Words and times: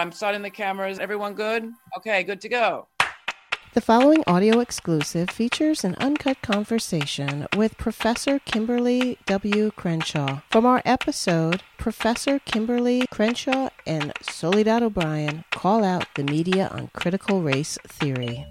I'm 0.00 0.12
starting 0.12 0.42
the 0.42 0.50
cameras. 0.50 1.00
Everyone 1.00 1.34
good? 1.34 1.72
Okay, 1.96 2.22
good 2.22 2.40
to 2.42 2.48
go. 2.48 2.86
The 3.74 3.80
following 3.80 4.22
audio 4.28 4.60
exclusive 4.60 5.28
features 5.28 5.82
an 5.82 5.96
uncut 5.96 6.40
conversation 6.40 7.48
with 7.56 7.76
Professor 7.78 8.38
Kimberlé 8.38 9.18
W. 9.26 9.72
Crenshaw. 9.72 10.42
From 10.50 10.64
our 10.66 10.82
episode, 10.84 11.64
Professor 11.78 12.38
Kimberlé 12.38 13.10
Crenshaw 13.10 13.70
and 13.86 14.12
Soledad 14.22 14.84
O'Brien 14.84 15.44
call 15.50 15.82
out 15.82 16.06
the 16.14 16.22
media 16.22 16.68
on 16.68 16.90
critical 16.92 17.42
race 17.42 17.76
theory. 17.88 18.46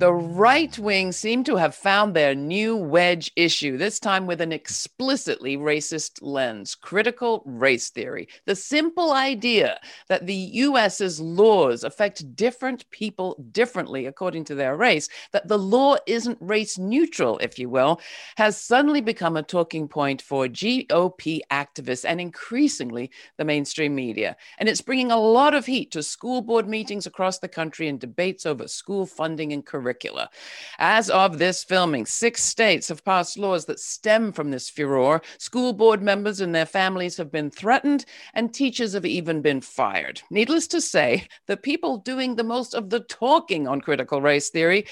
The 0.00 0.14
right 0.14 0.78
wing 0.78 1.12
seem 1.12 1.44
to 1.44 1.56
have 1.56 1.74
found 1.74 2.16
their 2.16 2.34
new 2.34 2.74
wedge 2.74 3.30
issue, 3.36 3.76
this 3.76 4.00
time 4.00 4.26
with 4.26 4.40
an 4.40 4.50
explicitly 4.50 5.58
racist 5.58 6.20
lens 6.22 6.74
critical 6.74 7.42
race 7.44 7.90
theory. 7.90 8.26
The 8.46 8.56
simple 8.56 9.12
idea 9.12 9.78
that 10.08 10.24
the 10.24 10.34
US's 10.34 11.20
laws 11.20 11.84
affect 11.84 12.34
different 12.34 12.90
people 12.90 13.44
differently 13.52 14.06
according 14.06 14.44
to 14.44 14.54
their 14.54 14.74
race, 14.74 15.06
that 15.32 15.48
the 15.48 15.58
law 15.58 15.96
isn't 16.06 16.38
race 16.40 16.78
neutral, 16.78 17.36
if 17.42 17.58
you 17.58 17.68
will, 17.68 18.00
has 18.38 18.58
suddenly 18.58 19.02
become 19.02 19.36
a 19.36 19.42
talking 19.42 19.86
point 19.86 20.22
for 20.22 20.46
GOP 20.46 21.40
activists 21.52 22.06
and 22.08 22.22
increasingly 22.22 23.10
the 23.36 23.44
mainstream 23.44 23.94
media. 23.94 24.34
And 24.56 24.66
it's 24.66 24.80
bringing 24.80 25.10
a 25.10 25.20
lot 25.20 25.52
of 25.52 25.66
heat 25.66 25.90
to 25.90 26.02
school 26.02 26.40
board 26.40 26.66
meetings 26.66 27.06
across 27.06 27.38
the 27.38 27.48
country 27.48 27.86
and 27.86 28.00
debates 28.00 28.46
over 28.46 28.66
school 28.66 29.04
funding 29.04 29.52
and 29.52 29.62
curriculum 29.62 29.89
curricula. 29.90 30.30
As 30.78 31.10
of 31.10 31.38
this 31.38 31.64
filming, 31.64 32.06
six 32.06 32.42
states 32.42 32.88
have 32.88 33.04
passed 33.04 33.36
laws 33.36 33.64
that 33.66 33.80
stem 33.80 34.32
from 34.32 34.50
this 34.50 34.70
furor. 34.70 35.20
School 35.38 35.72
board 35.72 36.02
members 36.02 36.40
and 36.40 36.54
their 36.54 36.66
families 36.66 37.16
have 37.16 37.32
been 37.32 37.50
threatened, 37.50 38.04
and 38.34 38.54
teachers 38.54 38.92
have 38.92 39.06
even 39.06 39.42
been 39.42 39.60
fired. 39.60 40.22
Needless 40.30 40.68
to 40.68 40.80
say, 40.80 41.26
the 41.46 41.56
people 41.56 41.98
doing 41.98 42.36
the 42.36 42.44
most 42.44 42.74
of 42.74 42.90
the 42.90 43.00
talking 43.00 43.66
on 43.66 43.80
critical 43.80 44.22
race 44.22 44.50
theory 44.50 44.86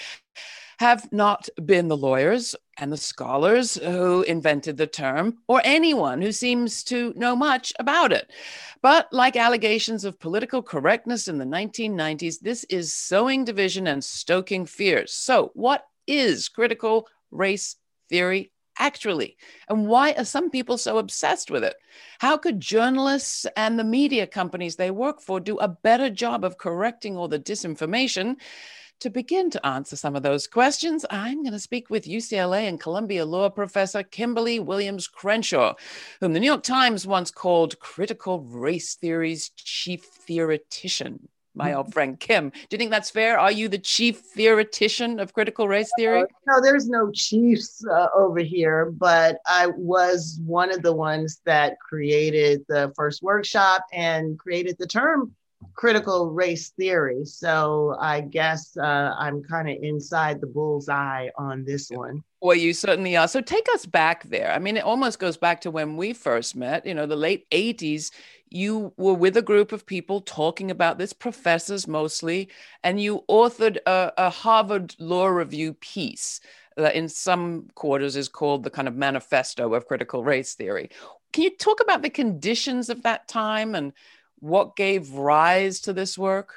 have 0.78 1.12
not 1.12 1.48
been 1.64 1.88
the 1.88 1.96
lawyers 1.96 2.54
and 2.78 2.92
the 2.92 2.96
scholars 2.96 3.74
who 3.74 4.22
invented 4.22 4.76
the 4.76 4.86
term, 4.86 5.38
or 5.48 5.60
anyone 5.64 6.22
who 6.22 6.30
seems 6.30 6.84
to 6.84 7.12
know 7.16 7.34
much 7.34 7.72
about 7.80 8.12
it. 8.12 8.30
But 8.80 9.12
like 9.12 9.36
allegations 9.36 10.04
of 10.04 10.20
political 10.20 10.62
correctness 10.62 11.26
in 11.26 11.38
the 11.38 11.44
1990s, 11.44 12.38
this 12.40 12.64
is 12.64 12.94
sowing 12.94 13.44
division 13.44 13.88
and 13.88 14.02
stoking 14.04 14.66
fears. 14.66 15.12
So, 15.12 15.50
what 15.54 15.84
is 16.06 16.48
critical 16.48 17.08
race 17.32 17.76
theory 18.08 18.52
actually? 18.78 19.36
And 19.68 19.88
why 19.88 20.12
are 20.12 20.24
some 20.24 20.48
people 20.48 20.78
so 20.78 20.98
obsessed 20.98 21.50
with 21.50 21.64
it? 21.64 21.74
How 22.20 22.36
could 22.36 22.60
journalists 22.60 23.46
and 23.56 23.76
the 23.76 23.84
media 23.84 24.28
companies 24.28 24.76
they 24.76 24.92
work 24.92 25.20
for 25.20 25.40
do 25.40 25.58
a 25.58 25.66
better 25.66 26.08
job 26.08 26.44
of 26.44 26.58
correcting 26.58 27.16
all 27.16 27.26
the 27.26 27.40
disinformation? 27.40 28.36
To 29.02 29.10
begin 29.10 29.48
to 29.50 29.64
answer 29.64 29.94
some 29.94 30.16
of 30.16 30.24
those 30.24 30.48
questions, 30.48 31.06
I'm 31.08 31.44
going 31.44 31.52
to 31.52 31.60
speak 31.60 31.88
with 31.88 32.04
UCLA 32.04 32.68
and 32.68 32.80
Columbia 32.80 33.24
law 33.24 33.48
professor 33.48 34.02
Kimberlé 34.02 34.64
Williams 34.64 35.06
Crenshaw, 35.06 35.74
whom 36.20 36.32
the 36.32 36.40
New 36.40 36.46
York 36.46 36.64
Times 36.64 37.06
once 37.06 37.30
called 37.30 37.78
critical 37.78 38.40
race 38.40 38.96
theory's 38.96 39.50
chief 39.50 40.02
theoretician. 40.02 41.28
My 41.54 41.74
old 41.74 41.92
friend 41.92 42.18
Kim. 42.18 42.50
Do 42.50 42.58
you 42.70 42.78
think 42.78 42.90
that's 42.90 43.10
fair? 43.10 43.38
Are 43.38 43.52
you 43.52 43.68
the 43.68 43.78
chief 43.78 44.20
theoretician 44.20 45.20
of 45.20 45.32
critical 45.32 45.68
race 45.68 45.90
theory? 45.96 46.24
No, 46.46 46.60
there's 46.60 46.88
no 46.88 47.12
chiefs 47.12 47.84
uh, 47.88 48.08
over 48.16 48.40
here, 48.40 48.90
but 48.90 49.38
I 49.46 49.68
was 49.76 50.40
one 50.44 50.72
of 50.72 50.82
the 50.82 50.92
ones 50.92 51.40
that 51.46 51.78
created 51.80 52.64
the 52.68 52.92
first 52.96 53.22
workshop 53.22 53.84
and 53.92 54.38
created 54.38 54.76
the 54.78 54.86
term 54.86 55.34
critical 55.78 56.32
race 56.32 56.70
theory. 56.70 57.24
So 57.24 57.96
I 58.00 58.20
guess 58.20 58.76
uh, 58.76 59.14
I'm 59.16 59.44
kind 59.44 59.68
of 59.70 59.76
inside 59.80 60.40
the 60.40 60.46
bullseye 60.48 61.28
on 61.38 61.64
this 61.64 61.88
one. 61.88 62.24
Well, 62.40 62.56
you 62.56 62.72
certainly 62.72 63.16
are. 63.16 63.28
So 63.28 63.40
take 63.40 63.66
us 63.74 63.86
back 63.86 64.24
there. 64.24 64.50
I 64.50 64.58
mean, 64.58 64.76
it 64.76 64.82
almost 64.82 65.20
goes 65.20 65.36
back 65.36 65.60
to 65.60 65.70
when 65.70 65.96
we 65.96 66.12
first 66.14 66.56
met, 66.56 66.84
you 66.84 66.94
know, 66.94 67.06
the 67.06 67.14
late 67.14 67.48
80s. 67.50 68.10
You 68.50 68.92
were 68.96 69.14
with 69.14 69.36
a 69.36 69.42
group 69.42 69.70
of 69.70 69.86
people 69.86 70.20
talking 70.20 70.72
about 70.72 70.98
this, 70.98 71.12
professors 71.12 71.86
mostly, 71.86 72.48
and 72.82 73.00
you 73.00 73.22
authored 73.28 73.76
a, 73.86 74.12
a 74.18 74.30
Harvard 74.30 74.96
Law 74.98 75.28
Review 75.28 75.74
piece 75.74 76.40
that 76.76 76.96
in 76.96 77.08
some 77.08 77.68
quarters 77.76 78.16
is 78.16 78.28
called 78.28 78.64
the 78.64 78.70
kind 78.70 78.88
of 78.88 78.96
manifesto 78.96 79.72
of 79.74 79.86
critical 79.86 80.24
race 80.24 80.54
theory. 80.54 80.90
Can 81.32 81.44
you 81.44 81.56
talk 81.56 81.80
about 81.80 82.02
the 82.02 82.10
conditions 82.10 82.88
of 82.88 83.02
that 83.02 83.28
time 83.28 83.76
and 83.76 83.92
what 84.40 84.76
gave 84.76 85.12
rise 85.12 85.80
to 85.80 85.92
this 85.92 86.16
work? 86.16 86.54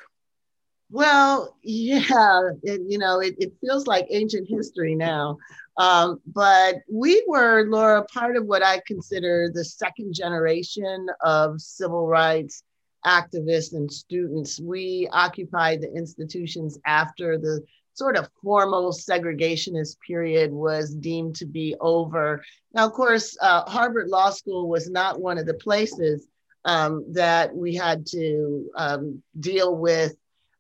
Well, 0.90 1.56
yeah, 1.64 2.50
it, 2.64 2.82
you 2.88 2.98
know, 2.98 3.22
it, 3.22 3.36
it 3.40 3.54
feels 3.62 3.88
like 3.88 4.08
ancient 4.10 4.50
history 4.50 4.94
now. 4.94 5.38
Um, 5.78 6.20
but 6.26 6.76
we 6.92 7.24
were, 7.28 7.66
Laura, 7.68 8.04
part 8.04 8.36
of 8.36 8.46
what 8.46 8.62
I 8.62 8.82
consider 8.86 9.50
the 9.54 9.64
second 9.64 10.14
generation 10.14 11.08
of 11.22 11.62
civil 11.62 12.08
rights 12.08 12.64
activists 13.06 13.74
and 13.74 13.92
students. 13.92 14.60
We 14.60 15.08
occupied 15.12 15.82
the 15.82 15.94
institutions 15.94 16.78
after 16.86 17.38
the 17.38 17.64
sort 17.94 18.18
of 18.18 18.30
formal 18.42 18.92
segregationist 18.92 19.98
period 20.06 20.52
was 20.52 20.94
deemed 20.96 21.36
to 21.38 21.46
be 21.46 21.76
over. 21.80 22.44
Now, 22.74 22.86
of 22.86 22.94
course, 22.94 23.38
uh, 23.42 23.70
Harvard 23.70 24.08
Law 24.08 24.30
School 24.30 24.70
was 24.70 24.90
not 24.90 25.22
one 25.22 25.38
of 25.38 25.46
the 25.46 25.56
places 25.56 26.28
um, 26.66 27.06
that 27.14 27.56
we 27.56 27.76
had 27.76 28.06
to 28.08 28.70
um, 28.76 29.24
deal 29.40 29.76
with 29.76 30.16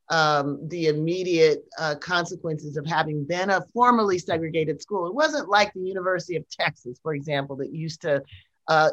um, 0.10 0.60
the 0.68 0.88
immediate 0.88 1.64
uh, 1.80 1.96
consequences 1.96 2.76
of 2.76 2.86
having 2.86 3.24
been 3.24 3.50
a 3.50 3.64
formally 3.74 4.20
segregated 4.20 4.82
school. 4.82 5.08
It 5.08 5.16
wasn't 5.16 5.48
like 5.50 5.74
the 5.74 5.82
University 5.82 6.36
of 6.36 6.50
Texas, 6.50 7.00
for 7.02 7.14
example, 7.14 7.56
that 7.58 7.72
used 7.72 8.02
to 8.02 8.22
uh, 8.68 8.90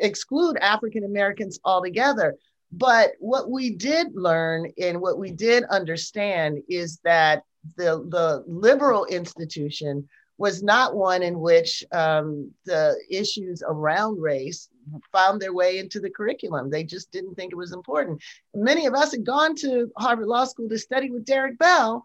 exclude 0.00 0.56
African 0.58 1.04
Americans 1.04 1.60
altogether. 1.64 2.36
But 2.72 3.12
what 3.18 3.50
we 3.50 3.70
did 3.70 4.08
learn 4.14 4.72
and 4.80 5.00
what 5.00 5.18
we 5.18 5.30
did 5.30 5.64
understand 5.64 6.62
is 6.68 7.00
that 7.04 7.42
the, 7.76 8.04
the 8.08 8.44
liberal 8.46 9.04
institution 9.06 10.08
was 10.38 10.62
not 10.62 10.94
one 10.94 11.22
in 11.22 11.38
which 11.38 11.84
um, 11.92 12.50
the 12.64 12.96
issues 13.10 13.62
around 13.66 14.20
race 14.20 14.68
found 15.12 15.40
their 15.40 15.52
way 15.52 15.78
into 15.78 16.00
the 16.00 16.10
curriculum. 16.10 16.70
They 16.70 16.84
just 16.84 17.10
didn't 17.10 17.34
think 17.34 17.52
it 17.52 17.56
was 17.56 17.72
important. 17.72 18.22
Many 18.54 18.86
of 18.86 18.94
us 18.94 19.12
had 19.12 19.24
gone 19.24 19.54
to 19.56 19.90
Harvard 19.96 20.26
Law 20.26 20.44
School 20.44 20.68
to 20.68 20.78
study 20.78 21.10
with 21.10 21.24
Derek 21.24 21.58
Bell, 21.58 22.04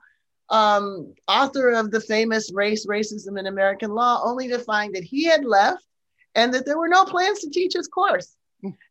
um, 0.49 1.13
author 1.27 1.71
of 1.71 1.91
the 1.91 2.01
famous 2.01 2.51
Race, 2.53 2.85
Racism, 2.85 3.37
and 3.37 3.47
American 3.47 3.91
Law, 3.91 4.21
only 4.23 4.47
to 4.49 4.59
find 4.59 4.95
that 4.95 5.03
he 5.03 5.25
had 5.25 5.45
left 5.45 5.85
and 6.35 6.53
that 6.53 6.65
there 6.65 6.77
were 6.77 6.87
no 6.87 7.05
plans 7.05 7.39
to 7.39 7.49
teach 7.49 7.73
his 7.73 7.87
course. 7.87 8.35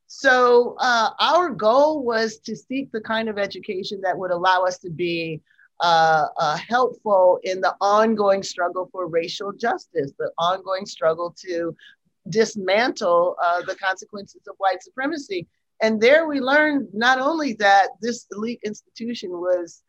So, 0.06 0.74
uh, 0.80 1.10
our 1.20 1.50
goal 1.50 2.02
was 2.02 2.38
to 2.38 2.56
seek 2.56 2.90
the 2.90 3.00
kind 3.00 3.28
of 3.28 3.38
education 3.38 4.00
that 4.02 4.18
would 4.18 4.32
allow 4.32 4.64
us 4.64 4.78
to 4.78 4.90
be 4.90 5.40
uh, 5.80 6.26
uh, 6.36 6.56
helpful 6.56 7.38
in 7.44 7.60
the 7.60 7.74
ongoing 7.80 8.42
struggle 8.42 8.88
for 8.90 9.06
racial 9.06 9.52
justice, 9.52 10.12
the 10.18 10.32
ongoing 10.36 10.84
struggle 10.84 11.34
to 11.38 11.76
dismantle 12.28 13.36
uh, 13.42 13.62
the 13.62 13.74
consequences 13.76 14.42
of 14.48 14.54
white 14.58 14.82
supremacy. 14.82 15.46
And 15.82 16.00
there 16.00 16.26
we 16.26 16.40
learned 16.40 16.88
not 16.92 17.18
only 17.18 17.54
that 17.54 17.88
this 18.02 18.26
elite 18.32 18.60
institution 18.64 19.30
was 19.30 19.82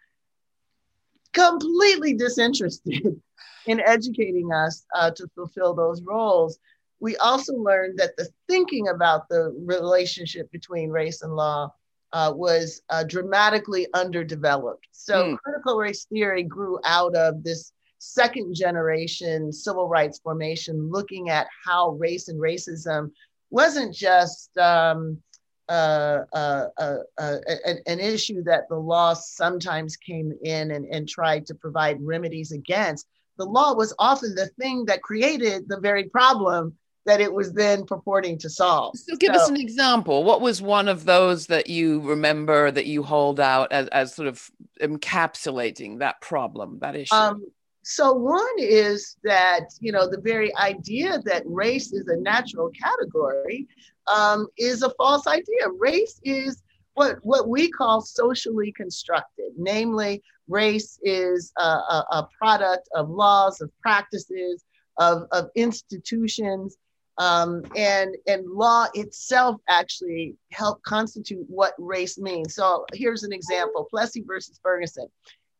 completely 1.34 2.14
disinterested 2.14 3.22
in 3.68 3.80
educating 3.82 4.52
us 4.54 4.86
uh, 4.96 5.12
to 5.12 5.28
fulfill 5.36 5.74
those 5.74 6.02
roles, 6.04 6.60
we 7.00 7.18
also 7.18 7.54
learned 7.56 7.98
that 8.00 8.16
the 8.16 8.28
thinking 8.48 8.88
about 8.88 9.28
the 9.28 9.54
relationship 9.66 10.50
between 10.52 10.90
race 10.90 11.24
and 11.24 11.36
law 11.36 11.74
uh, 12.14 12.32
was 12.36 12.82
uh, 12.90 13.04
dramatically 13.04 13.88
underdeveloped. 13.94 14.88
So, 14.92 15.24
mm. 15.24 15.38
critical 15.38 15.78
race 15.78 16.06
theory 16.06 16.44
grew 16.44 16.80
out 16.84 17.16
of 17.16 17.44
this 17.44 17.74
second 18.02 18.56
generation 18.56 19.54
civil 19.54 19.88
rights 19.88 20.20
formation, 20.20 20.90
looking 20.90 21.30
at 21.30 21.48
how 21.64 21.92
race 21.92 22.30
and 22.30 22.40
racism 22.40 23.12
wasn't 23.52 23.94
just 23.94 24.58
um, 24.58 25.22
uh, 25.70 26.24
uh, 26.34 26.66
uh, 26.80 26.98
uh 27.20 27.38
an, 27.66 27.78
an, 27.86 28.00
issue 28.00 28.42
that 28.44 28.68
the 28.70 28.76
law 28.76 29.14
sometimes 29.14 29.96
came 29.98 30.34
in 30.44 30.72
and, 30.72 30.86
and 30.86 31.08
tried 31.08 31.46
to 31.46 31.54
provide 31.54 32.02
remedies 32.02 32.52
against. 32.52 33.06
The 33.38 33.46
law 33.46 33.76
was 33.76 33.94
often 34.00 34.34
the 34.34 34.48
thing 34.48 34.86
that 34.86 35.04
created 35.04 35.70
the 35.70 35.80
very 35.80 36.06
problem 36.06 36.76
that 37.06 37.22
it 37.22 37.32
was 37.32 37.54
then 37.54 37.86
purporting 37.86 38.38
to 38.40 38.50
solve. 38.50 38.98
So 38.98 39.16
give 39.16 39.36
so, 39.36 39.42
us 39.42 39.50
an 39.50 39.58
example. 39.58 40.24
What 40.24 40.42
was 40.42 40.62
one 40.62 40.88
of 40.88 41.06
those 41.06 41.48
that 41.48 41.68
you 41.68 42.02
remember 42.02 42.72
that 42.72 42.88
you 42.88 43.04
hold 43.04 43.40
out 43.40 43.72
as, 43.72 43.88
as 43.90 44.14
sort 44.14 44.28
of 44.28 44.50
encapsulating 44.82 46.00
that 46.00 46.20
problem, 46.22 46.80
that 46.80 46.96
issue? 46.96 47.16
Um, 47.16 47.46
so 47.84 48.14
one 48.14 48.56
is 48.58 49.18
that 49.24 49.66
you 49.80 49.92
know 49.92 50.08
the 50.08 50.22
very 50.22 50.56
idea 50.58 51.20
that 51.26 51.44
race 51.46 51.94
is 51.94 52.08
a 52.08 52.18
natural 52.18 52.70
category 52.70 53.68
um, 54.14 54.48
is 54.58 54.84
a 54.84 54.94
false 54.98 55.28
idea. 55.28 55.70
Race 55.80 56.20
is 56.24 56.62
what, 56.94 57.18
what 57.24 57.48
we 57.48 57.70
call 57.70 58.02
socially 58.02 58.72
constructed, 58.72 59.52
namely, 59.58 60.22
race 60.48 61.00
is 61.02 61.52
a, 61.58 61.64
a, 61.64 62.06
a 62.12 62.28
product 62.38 62.90
of 62.96 63.10
laws, 63.10 63.62
of 63.62 63.72
practices, 63.82 64.64
of, 64.98 65.24
of 65.32 65.50
institutions. 65.56 66.78
Um, 67.18 67.64
and 67.76 68.16
and 68.26 68.50
law 68.50 68.88
itself 68.94 69.58
actually 69.68 70.38
help 70.52 70.82
constitute 70.84 71.46
what 71.50 71.74
race 71.78 72.18
means. 72.18 72.56
So 72.56 72.86
here's 72.94 73.24
an 73.24 73.34
example: 73.34 73.86
Plessy 73.92 74.24
versus 74.26 74.60
Ferguson 74.64 75.08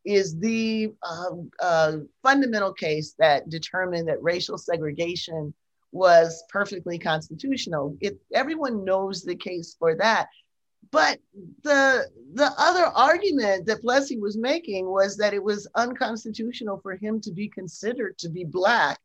is 0.04 0.38
the 0.38 0.92
uh, 1.02 1.30
uh, 1.60 1.96
fundamental 2.22 2.72
case 2.72 3.14
that 3.18 3.48
determined 3.48 4.08
that 4.08 4.22
racial 4.22 4.58
segregation 4.58 5.54
was 5.92 6.42
perfectly 6.48 6.98
constitutional. 6.98 7.96
It, 8.00 8.18
everyone 8.34 8.84
knows 8.84 9.22
the 9.22 9.36
case 9.36 9.76
for 9.78 9.94
that. 9.96 10.28
But 10.90 11.20
the 11.62 12.08
the 12.34 12.50
other 12.58 12.84
argument 12.84 13.66
that 13.66 13.82
Plessy 13.82 14.18
was 14.18 14.36
making 14.36 14.90
was 14.90 15.16
that 15.16 15.32
it 15.32 15.42
was 15.42 15.68
unconstitutional 15.74 16.80
for 16.82 16.96
him 16.96 17.20
to 17.20 17.32
be 17.32 17.48
considered 17.48 18.18
to 18.18 18.28
be 18.28 18.44
black 18.44 18.98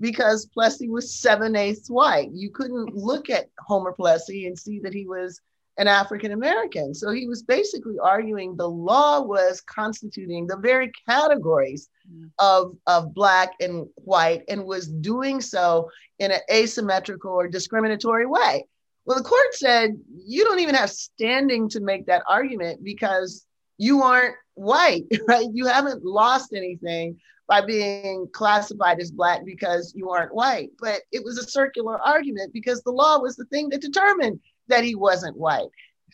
because 0.00 0.46
Plessy 0.46 0.88
was 0.88 1.14
seven 1.20 1.54
eighths 1.56 1.88
white. 1.88 2.30
You 2.32 2.50
couldn't 2.50 2.94
look 2.94 3.30
at 3.30 3.48
Homer 3.60 3.92
Plessy 3.92 4.46
and 4.46 4.58
see 4.58 4.80
that 4.80 4.92
he 4.92 5.06
was 5.06 5.40
an 5.78 5.88
African 5.88 6.32
American. 6.32 6.94
So 6.94 7.10
he 7.10 7.26
was 7.26 7.42
basically 7.42 7.96
arguing 8.02 8.56
the 8.56 8.68
law 8.68 9.22
was 9.22 9.60
constituting 9.60 10.46
the 10.46 10.56
very 10.56 10.92
categories 11.08 11.88
mm. 12.10 12.30
of, 12.38 12.76
of 12.86 13.14
Black 13.14 13.52
and 13.60 13.86
white 13.96 14.42
and 14.48 14.64
was 14.64 14.88
doing 14.88 15.40
so 15.40 15.88
in 16.18 16.32
an 16.32 16.40
asymmetrical 16.50 17.32
or 17.32 17.48
discriminatory 17.48 18.26
way. 18.26 18.66
Well, 19.06 19.16
the 19.16 19.24
court 19.24 19.54
said 19.54 19.98
you 20.24 20.44
don't 20.44 20.60
even 20.60 20.74
have 20.74 20.90
standing 20.90 21.68
to 21.70 21.80
make 21.80 22.06
that 22.06 22.22
argument 22.28 22.84
because 22.84 23.46
you 23.78 24.02
aren't 24.02 24.36
white, 24.54 25.04
right? 25.28 25.46
You 25.52 25.66
haven't 25.66 26.04
lost 26.04 26.52
anything 26.54 27.18
by 27.48 27.60
being 27.60 28.28
classified 28.32 29.00
as 29.00 29.10
black 29.10 29.44
because 29.44 29.92
you 29.96 30.10
aren't 30.10 30.32
white. 30.32 30.70
But 30.78 31.00
it 31.10 31.24
was 31.24 31.36
a 31.38 31.50
circular 31.50 32.00
argument 32.00 32.52
because 32.52 32.82
the 32.82 32.92
law 32.92 33.18
was 33.18 33.34
the 33.34 33.46
thing 33.46 33.70
that 33.70 33.80
determined 33.80 34.38
that 34.70 34.84
he 34.84 34.94
wasn't 34.94 35.36
white. 35.36 35.68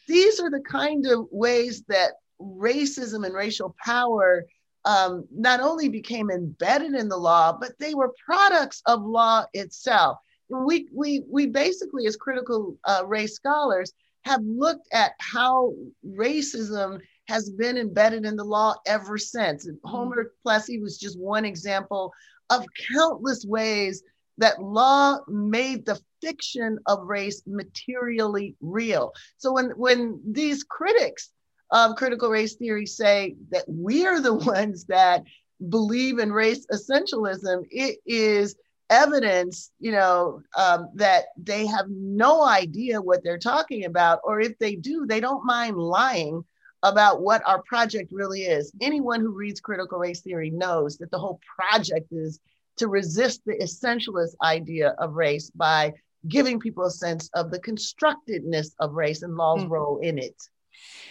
These 0.09 0.41
are 0.41 0.51
the 0.51 0.61
kind 0.61 1.07
of 1.07 1.27
ways 1.31 1.83
that 1.89 2.13
racism 2.41 3.25
and 3.25 3.35
racial 3.35 3.75
power 3.85 4.45
um, 4.85 5.25
not 5.33 5.61
only 5.61 5.89
became 5.89 6.31
embedded 6.31 6.95
in 6.95 7.09
the 7.09 7.17
law, 7.17 7.57
but 7.59 7.73
they 7.79 7.95
were 7.95 8.15
products 8.25 8.83
of 8.87 9.03
law 9.03 9.45
itself. 9.53 10.19
We, 10.49 10.89
we, 10.93 11.23
we 11.29 11.47
basically, 11.47 12.07
as 12.07 12.17
critical 12.17 12.77
uh, 12.85 13.03
race 13.05 13.35
scholars, 13.35 13.93
have 14.25 14.43
looked 14.45 14.87
at 14.93 15.13
how 15.19 15.73
racism 16.07 17.01
has 17.29 17.51
been 17.51 17.77
embedded 17.77 18.25
in 18.25 18.37
the 18.37 18.45
law 18.45 18.75
ever 18.87 19.19
since. 19.19 19.67
And 19.67 19.79
Homer 19.85 20.33
Plessy 20.45 20.81
was 20.81 20.99
just 20.99 21.19
one 21.19 21.45
example 21.45 22.13
of 22.51 22.65
countless 22.93 23.45
ways 23.45 24.05
that 24.39 24.63
law 24.63 25.19
made 25.27 25.85
the 25.85 26.01
fiction 26.27 26.79
of 26.87 27.07
race 27.07 27.43
materially 27.47 28.57
real. 28.61 29.13
So 29.39 29.53
when 29.53 29.71
when 29.71 30.21
these 30.27 30.65
critics 30.65 31.31
of 31.71 31.97
critical 31.97 32.31
race 32.31 32.55
theory 32.55 32.87
say 32.87 33.37
that 33.51 33.65
we 33.69 34.07
are 34.07 34.21
the 34.21 34.35
ones 34.57 34.85
that 34.87 35.23
believe 35.69 36.19
in 36.19 36.33
race 36.33 36.67
essentialism, 36.73 37.67
it 37.71 37.99
is 38.07 38.57
evidence, 38.91 39.71
you 39.81 39.93
know, 39.93 40.43
um, 40.57 40.89
that 40.95 41.27
they 41.37 41.67
have 41.67 41.87
no 41.89 42.45
idea 42.45 43.01
what 43.01 43.23
they're 43.23 43.39
talking 43.39 43.85
about, 43.85 44.21
or 44.25 44.41
if 44.41 44.59
they 44.59 44.77
do, 44.77 45.07
they 45.07 45.21
don't 45.21 45.45
mind 45.45 45.77
lying 45.77 46.45
about 46.83 47.21
what 47.21 47.43
our 47.47 47.63
project 47.63 48.13
really 48.13 48.43
is. 48.43 48.73
Anyone 48.81 49.21
who 49.21 49.31
reads 49.31 49.61
critical 49.61 49.99
race 49.99 50.21
theory 50.21 50.51
knows 50.51 50.99
that 50.99 51.11
the 51.11 51.19
whole 51.19 51.41
project 51.59 52.13
is 52.13 52.39
to 52.77 52.89
resist 52.89 53.41
the 53.45 53.55
essentialist 53.55 54.35
idea 54.43 54.91
of 54.99 55.15
race 55.15 55.51
by 55.51 55.95
giving 56.29 56.61
people 56.61 56.85
a 56.85 56.91
sense 56.91 57.31
of 57.35 57.51
the 57.51 57.61
constructedness 57.61 58.75
of 58.81 58.95
race 58.95 59.23
and 59.23 59.37
law's 59.37 59.65
mm. 59.65 59.71
role 59.71 59.99
in 59.99 60.19
it. 60.19 60.37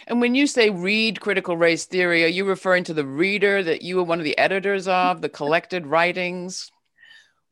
And 0.06 0.20
when 0.20 0.34
you 0.34 0.46
say 0.46 0.70
read 0.70 1.20
critical 1.20 1.56
race 1.56 1.84
theory, 1.84 2.24
are 2.24 2.28
you 2.28 2.44
referring 2.44 2.84
to 2.84 2.94
the 2.94 3.06
reader 3.06 3.62
that 3.62 3.82
you 3.82 3.96
were 3.96 4.04
one 4.04 4.18
of 4.18 4.24
the 4.24 4.38
editors 4.38 4.86
of, 4.86 5.20
the 5.20 5.28
collected 5.28 5.86
writings? 5.86 6.70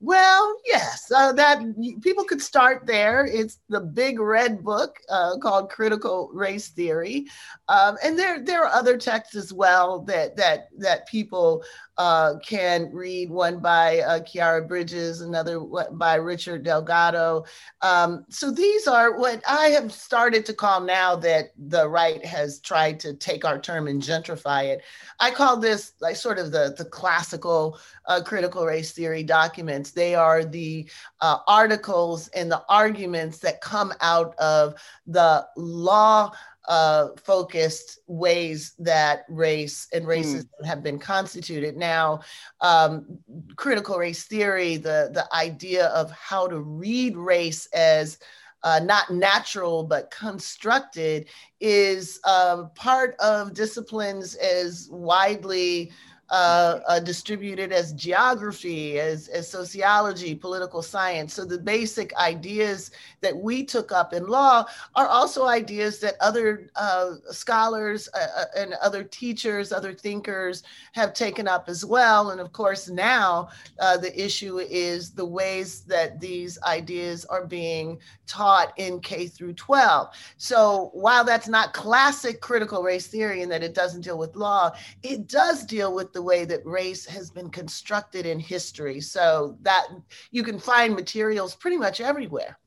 Well, 0.01 0.61
yes, 0.67 1.11
uh, 1.15 1.33
that 1.33 1.63
people 2.03 2.25
could 2.25 2.43
start 2.43 2.85
there. 2.85 3.25
It's 3.25 3.59
the 3.71 3.81
big 3.81 4.21
red 4.21 4.63
book 4.63 4.99
uh, 5.09 5.39
called 5.39 5.71
Critical 5.71 6.31
Race 6.35 6.69
Theory, 6.69 7.27
um, 7.69 7.97
and 8.05 8.19
there 8.19 8.45
there 8.45 8.65
are 8.65 8.75
other 8.75 8.99
texts 8.99 9.35
as 9.35 9.51
well 9.51 10.01
that 10.01 10.37
that 10.37 10.69
that 10.77 11.09
people 11.09 11.65
uh, 11.97 12.35
can 12.45 12.91
read. 12.93 13.31
One 13.31 13.61
by 13.61 14.01
uh, 14.01 14.21
Khiara 14.21 14.67
Bridges, 14.67 15.21
another 15.21 15.61
by 15.61 16.17
Richard 16.17 16.65
Delgado. 16.65 17.45
Um, 17.83 18.25
so 18.29 18.51
these 18.51 18.87
are 18.87 19.19
what 19.19 19.43
I 19.49 19.69
have 19.69 19.93
started 19.93 20.45
to 20.47 20.55
call 20.55 20.81
now 20.81 21.17
that 21.17 21.53
the 21.57 21.89
right 21.89 22.25
has 22.25 22.61
tried 22.61 23.01
to 23.01 23.15
take 23.15 23.45
our 23.45 23.59
term 23.59 23.87
and 23.89 24.03
gentrify 24.03 24.65
it. 24.65 24.83
I 25.21 25.31
call 25.31 25.59
this 25.59 25.93
like 26.01 26.17
sort 26.17 26.39
of 26.39 26.51
the 26.51 26.75
the 26.77 26.85
classical 26.85 27.79
uh, 28.07 28.23
critical 28.23 28.67
race 28.67 28.93
theory 28.93 29.23
documents. 29.23 29.93
They 29.93 30.15
are 30.15 30.45
the 30.45 30.89
uh, 31.21 31.39
articles 31.47 32.29
and 32.29 32.51
the 32.51 32.65
arguments 32.69 33.39
that 33.39 33.61
come 33.61 33.93
out 34.01 34.35
of 34.39 34.75
the 35.07 35.47
law 35.57 36.33
uh, 36.67 37.09
focused 37.17 37.99
ways 38.07 38.73
that 38.79 39.25
race 39.29 39.87
and 39.93 40.05
hmm. 40.05 40.11
racism 40.11 40.49
mm. 40.63 40.67
have 40.67 40.83
been 40.83 40.99
constituted. 40.99 41.77
Now, 41.77 42.21
um, 42.61 43.19
critical 43.57 43.99
race 43.99 44.25
theory, 44.25 44.77
the, 44.77 45.11
the 45.13 45.27
idea 45.35 45.87
of 45.89 46.11
how 46.11 46.47
to 46.47 46.61
read 46.61 47.17
race 47.17 47.67
as 47.75 48.19
uh, 48.63 48.81
not 48.83 49.11
natural 49.11 49.85
but 49.85 50.11
constructed, 50.11 51.29
is 51.61 52.19
uh, 52.25 52.65
part 52.75 53.15
of 53.17 53.53
disciplines 53.53 54.35
as 54.37 54.89
widely 54.91 55.93
uh, 56.31 56.81
uh, 56.89 57.01
distributed 57.01 57.73
as 57.73 57.93
geography, 57.93 58.99
as, 58.99 59.29
as 59.29 59.49
sociology, 59.49 60.35
political 60.35 60.81
science. 60.81 61.35
So 61.35 61.45
the 61.45 61.59
basic 61.59 62.15
ideas 62.17 62.91
that 63.21 63.37
we 63.37 63.65
took 63.65 63.93
up 63.93 64.13
in 64.13 64.27
law 64.27 64.65
are 64.95 65.07
also 65.07 65.47
ideas 65.47 65.99
that 66.01 66.15
other 66.21 66.71
uh, 66.77 67.17
scholars 67.31 68.09
uh, 68.15 68.27
uh, 68.37 68.45
and 68.57 68.75
other 68.83 69.05
teachers, 69.05 69.73
other 69.73 69.93
thinkers 69.93 70.63
have 70.93 71.13
taken 71.13 71.47
up 71.47 71.69
as 71.69 71.85
well. 71.85 72.31
And 72.31 72.41
of 72.41 72.53
course, 72.53 72.89
now 72.89 73.49
uh, 73.79 73.99
the 73.99 74.19
issue 74.19 74.59
is 74.59 75.11
the 75.11 75.27
ways 75.27 75.83
that 75.83 76.21
these 76.21 76.59
ideas 76.63 77.27
are 77.27 77.47
being 77.47 77.99
taught 78.27 78.73
in 78.79 79.01
K 79.01 79.27
through 79.27 79.55
12. 79.55 80.09
So 80.39 80.91
while 80.95 81.25
that's 81.25 81.49
not 81.49 81.75
classic 81.75 82.41
critical 82.41 82.83
race 82.83 83.07
theory 83.07 83.43
and 83.43 83.53
that 83.53 83.63
it 83.63 83.75
doesn't 83.75 84.01
deal 84.01 84.19
with 84.19 84.37
law, 84.37 84.73
it 85.03 85.29
does 85.29 85.65
deal 85.65 85.95
with 85.95 86.14
the 86.15 86.23
way 86.23 86.47
that 86.47 86.65
race 86.65 87.05
has 87.05 87.31
been 87.31 87.51
constructed 87.51 88.25
in 88.25 88.41
history. 88.41 89.01
So 89.01 89.59
that 89.63 89.87
you 90.31 90.43
can 90.43 90.59
find 90.59 90.95
materials 90.95 91.55
pretty 91.55 91.77
much 91.77 92.01
everywhere. 92.01 92.59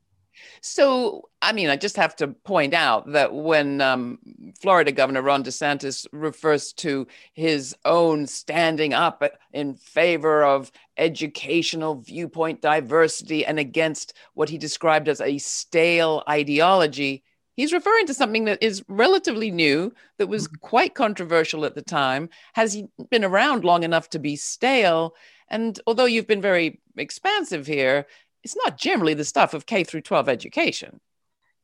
So, 0.62 1.30
I 1.42 1.52
mean, 1.52 1.70
I 1.70 1.76
just 1.76 1.96
have 1.96 2.16
to 2.18 2.28
point 2.28 2.74
out 2.74 3.12
that 3.12 3.34
when 3.34 3.82
um, 3.82 4.20
Florida 4.60 4.92
Governor 4.92 5.22
Ron 5.22 5.44
DeSantis 5.44 6.06
refers 6.12 6.74
to 6.74 7.08
his 7.34 7.76
own 7.86 8.28
standing 8.28 8.94
up 8.94 9.24
in 9.54 9.76
favor 9.76 10.44
of 10.44 10.72
educational 10.98 11.96
viewpoint 11.96 12.62
diversity 12.62 13.46
and 13.46 13.60
against 13.60 14.14
what 14.34 14.50
he 14.50 14.58
described 14.58 15.08
as 15.08 15.22
a 15.22 15.38
stale 15.38 16.24
ideology, 16.30 17.24
He's 17.58 17.74
referring 17.74 18.06
to 18.06 18.14
something 18.14 18.46
that 18.46 18.62
is 18.62 18.86
relatively 18.88 19.50
new, 19.50 19.92
that 20.20 20.28
was 20.28 20.48
mm-hmm. 20.48 20.60
quite 20.62 20.94
controversial 20.94 21.66
at 21.66 21.74
the 21.74 21.82
time, 21.82 22.30
has 22.54 22.82
been 23.10 23.26
around 23.26 23.66
long 23.66 23.84
enough 23.84 24.10
to 24.12 24.20
be 24.20 24.36
stale. 24.36 25.16
And 25.50 25.80
although 25.88 26.06
you've 26.06 26.28
been 26.28 26.42
very 26.42 26.80
expansive 26.96 27.66
here, 27.66 28.06
it's 28.44 28.56
not 28.64 28.78
generally 28.78 29.16
the 29.16 29.26
stuff 29.26 29.56
of 29.56 29.66
K 29.66 29.84
through 29.84 30.02
12 30.02 30.30
education. 30.30 31.02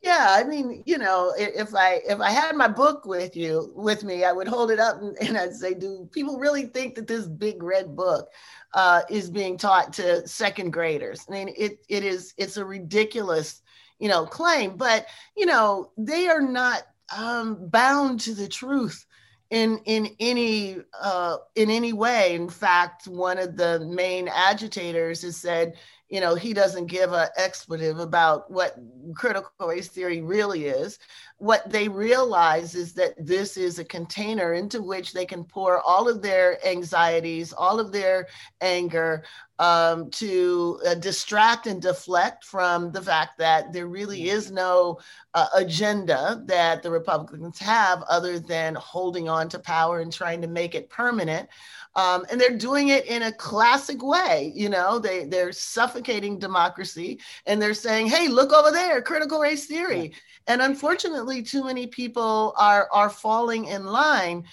Yeah, 0.01 0.27
I 0.31 0.43
mean, 0.43 0.83
you 0.85 0.97
know, 0.97 1.33
if 1.37 1.73
I 1.73 2.01
if 2.05 2.19
I 2.19 2.29
had 2.31 2.57
my 2.57 2.67
book 2.67 3.05
with 3.05 3.37
you 3.37 3.71
with 3.73 4.03
me, 4.03 4.25
I 4.25 4.33
would 4.33 4.49
hold 4.49 4.69
it 4.69 4.79
up 4.79 5.01
and, 5.01 5.15
and 5.21 5.37
I'd 5.37 5.53
say, 5.55 5.73
do 5.73 6.09
people 6.11 6.39
really 6.39 6.65
think 6.65 6.95
that 6.95 7.07
this 7.07 7.25
big 7.25 7.63
red 7.63 7.95
book 7.95 8.27
uh, 8.73 9.03
is 9.09 9.29
being 9.29 9.57
taught 9.57 9.93
to 9.93 10.27
second 10.27 10.73
graders? 10.73 11.25
I 11.29 11.31
mean, 11.31 11.53
it 11.55 11.85
it 11.87 12.03
is 12.03 12.33
it's 12.35 12.57
a 12.57 12.65
ridiculous 12.65 13.61
you 14.03 14.09
know, 14.09 14.25
claim, 14.25 14.75
but 14.75 15.07
you 15.37 15.45
know, 15.45 15.89
they 15.97 16.27
are 16.27 16.41
not 16.41 16.83
um, 17.17 17.69
bound 17.69 18.19
to 18.19 18.35
the 18.35 18.49
truth 18.49 19.05
in 19.49 19.79
in 19.85 20.09
any 20.19 20.75
uh, 21.01 21.37
in 21.55 21.69
any 21.69 21.93
way. 21.93 22.35
In 22.35 22.49
fact, 22.49 23.07
one 23.07 23.37
of 23.37 23.55
the 23.55 23.79
main 23.79 24.27
agitators 24.27 25.21
has 25.21 25.37
said, 25.37 25.75
you 26.13 26.21
know, 26.21 26.35
he 26.35 26.53
doesn't 26.53 26.85
give 26.85 27.11
an 27.11 27.27
expletive 27.37 27.97
about 27.97 28.51
what 28.51 28.77
critical 29.15 29.49
race 29.67 29.87
theory 29.87 30.21
really 30.21 30.65
is. 30.65 30.99
What 31.39 31.67
they 31.71 31.87
realize 31.87 32.75
is 32.75 32.93
that 32.93 33.15
this 33.17 33.57
is 33.57 33.79
a 33.79 33.83
container 33.83 34.53
into 34.53 34.79
which 34.79 35.13
they 35.13 35.25
can 35.25 35.43
pour 35.43 35.81
all 35.81 36.07
of 36.07 36.21
their 36.21 36.63
anxieties, 36.67 37.51
all 37.51 37.79
of 37.79 37.91
their 37.91 38.27
anger, 38.61 39.23
um, 39.57 40.11
to 40.11 40.79
uh, 40.85 40.95
distract 40.95 41.65
and 41.65 41.81
deflect 41.81 42.43
from 42.43 42.91
the 42.91 43.01
fact 43.01 43.39
that 43.39 43.73
there 43.73 43.87
really 43.87 44.29
is 44.29 44.51
no 44.51 44.99
uh, 45.33 45.47
agenda 45.55 46.43
that 46.45 46.83
the 46.83 46.91
Republicans 46.91 47.57
have 47.57 48.03
other 48.03 48.39
than 48.39 48.75
holding 48.75 49.29
on 49.29 49.49
to 49.49 49.57
power 49.57 50.01
and 50.01 50.13
trying 50.13 50.41
to 50.41 50.47
make 50.47 50.75
it 50.75 50.89
permanent. 50.89 51.49
Um, 51.95 52.25
and 52.31 52.41
they're 52.41 52.57
doing 52.57 52.89
it 52.89 53.05
in 53.05 53.21
a 53.21 53.31
classic 53.31 54.03
way. 54.03 54.51
You 54.55 54.69
know, 54.69 54.97
they, 54.97 55.25
they're 55.25 55.51
suffocating 55.51 56.02
democracy 56.03 57.19
and 57.45 57.61
they're 57.61 57.73
saying, 57.73 58.07
hey, 58.07 58.27
look 58.27 58.53
over 58.53 58.71
there, 58.71 59.01
critical 59.01 59.39
race 59.39 59.65
theory. 59.65 60.11
Yeah. 60.11 60.17
And 60.47 60.61
unfortunately, 60.61 61.41
too 61.41 61.63
many 61.63 61.87
people 61.87 62.53
are, 62.57 62.89
are 62.91 63.09
falling 63.09 63.65
in 63.65 63.85
line. 63.85 64.43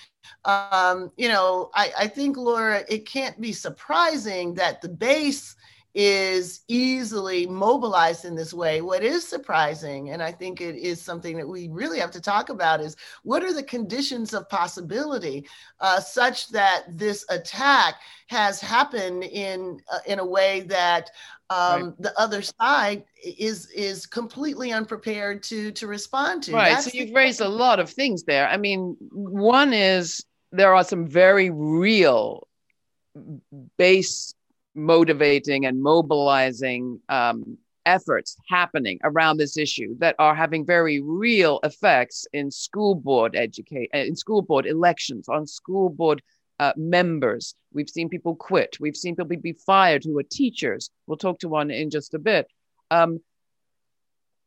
Um, 0.45 1.11
you 1.16 1.28
know, 1.28 1.71
I, 1.75 1.92
I 1.99 2.07
think, 2.07 2.37
Laura, 2.37 2.85
it 2.88 3.07
can't 3.07 3.40
be 3.40 3.52
surprising 3.52 4.54
that 4.54 4.80
the 4.80 4.88
base 4.88 5.57
is 5.94 6.61
easily 6.68 7.47
mobilized 7.47 8.25
in 8.25 8.35
this 8.35 8.54
way. 8.54 8.80
What 8.80 9.02
is 9.02 9.26
surprising, 9.26 10.11
and 10.11 10.23
I 10.23 10.30
think 10.30 10.61
it 10.61 10.76
is 10.76 11.02
something 11.02 11.37
that 11.37 11.49
we 11.49 11.68
really 11.68 11.99
have 11.99 12.12
to 12.12 12.20
talk 12.20 12.49
about, 12.49 12.80
is 12.80 12.97
what 13.25 13.42
are 13.42 13.52
the 13.52 13.62
conditions 13.62 14.32
of 14.32 14.49
possibility 14.49 15.47
uh, 15.80 15.99
such 15.99 16.49
that 16.50 16.85
this 16.88 17.25
attack 17.28 17.97
has 18.28 18.61
happened 18.61 19.25
in 19.25 19.80
uh, 19.92 19.99
in 20.06 20.20
a 20.20 20.25
way 20.25 20.61
that 20.61 21.11
um, 21.50 21.82
right. 21.82 22.02
the 22.02 22.20
other 22.20 22.42
side 22.42 23.04
is 23.25 23.68
is 23.70 24.06
completely 24.06 24.73
unprepared 24.73 25.42
to 25.44 25.73
to 25.73 25.88
respond 25.88 26.44
to. 26.44 26.52
Right. 26.52 26.70
That's 26.70 26.85
so 26.85 26.90
you've 26.94 27.14
raised 27.14 27.40
a 27.40 27.49
lot 27.49 27.80
of 27.80 27.90
things 27.90 28.23
there. 28.23 28.49
I 28.49 28.56
mean, 28.56 28.97
one 29.11 29.73
is 29.73 30.25
there 30.52 30.75
are 30.75 30.85
some 30.85 31.06
very 31.06 31.50
real 31.50 32.47
base 33.76 34.35
motivating 34.75 35.67
and 35.67 35.83
mobilizing 35.83 37.00
um, 37.09 37.59
efforts 37.87 38.37
happening 38.49 38.99
around 39.05 39.37
this 39.37 39.57
issue 39.57 39.97
that 39.99 40.15
are 40.19 40.35
having 40.35 40.65
very 40.65 41.00
real 41.00 41.61
effects 41.65 42.27
in 42.33 42.50
school 42.50 42.95
board 42.95 43.35
educate 43.35 43.91
uh, 43.95 43.99
in 43.99 44.15
school 44.15 44.43
board 44.43 44.67
elections 44.67 45.29
on 45.29 45.47
school 45.47 45.89
board 45.89 46.23
uh, 46.59 46.73
members. 46.77 47.55
We've 47.73 47.89
seen 47.89 48.09
people 48.09 48.37
quit. 48.37 48.77
We've 48.81 48.97
seen 48.97 49.17
people 49.17 49.37
be 49.39 49.55
fired 49.55 50.05
who 50.05 50.19
are 50.19 50.25
teachers. 50.25 50.91
We'll 51.07 51.17
talk 51.17 51.39
to 51.41 51.49
one 51.49 51.71
in 51.71 51.91
just 51.91 52.15
a 52.15 52.19
bit. 52.19 52.47
Um, 52.91 53.21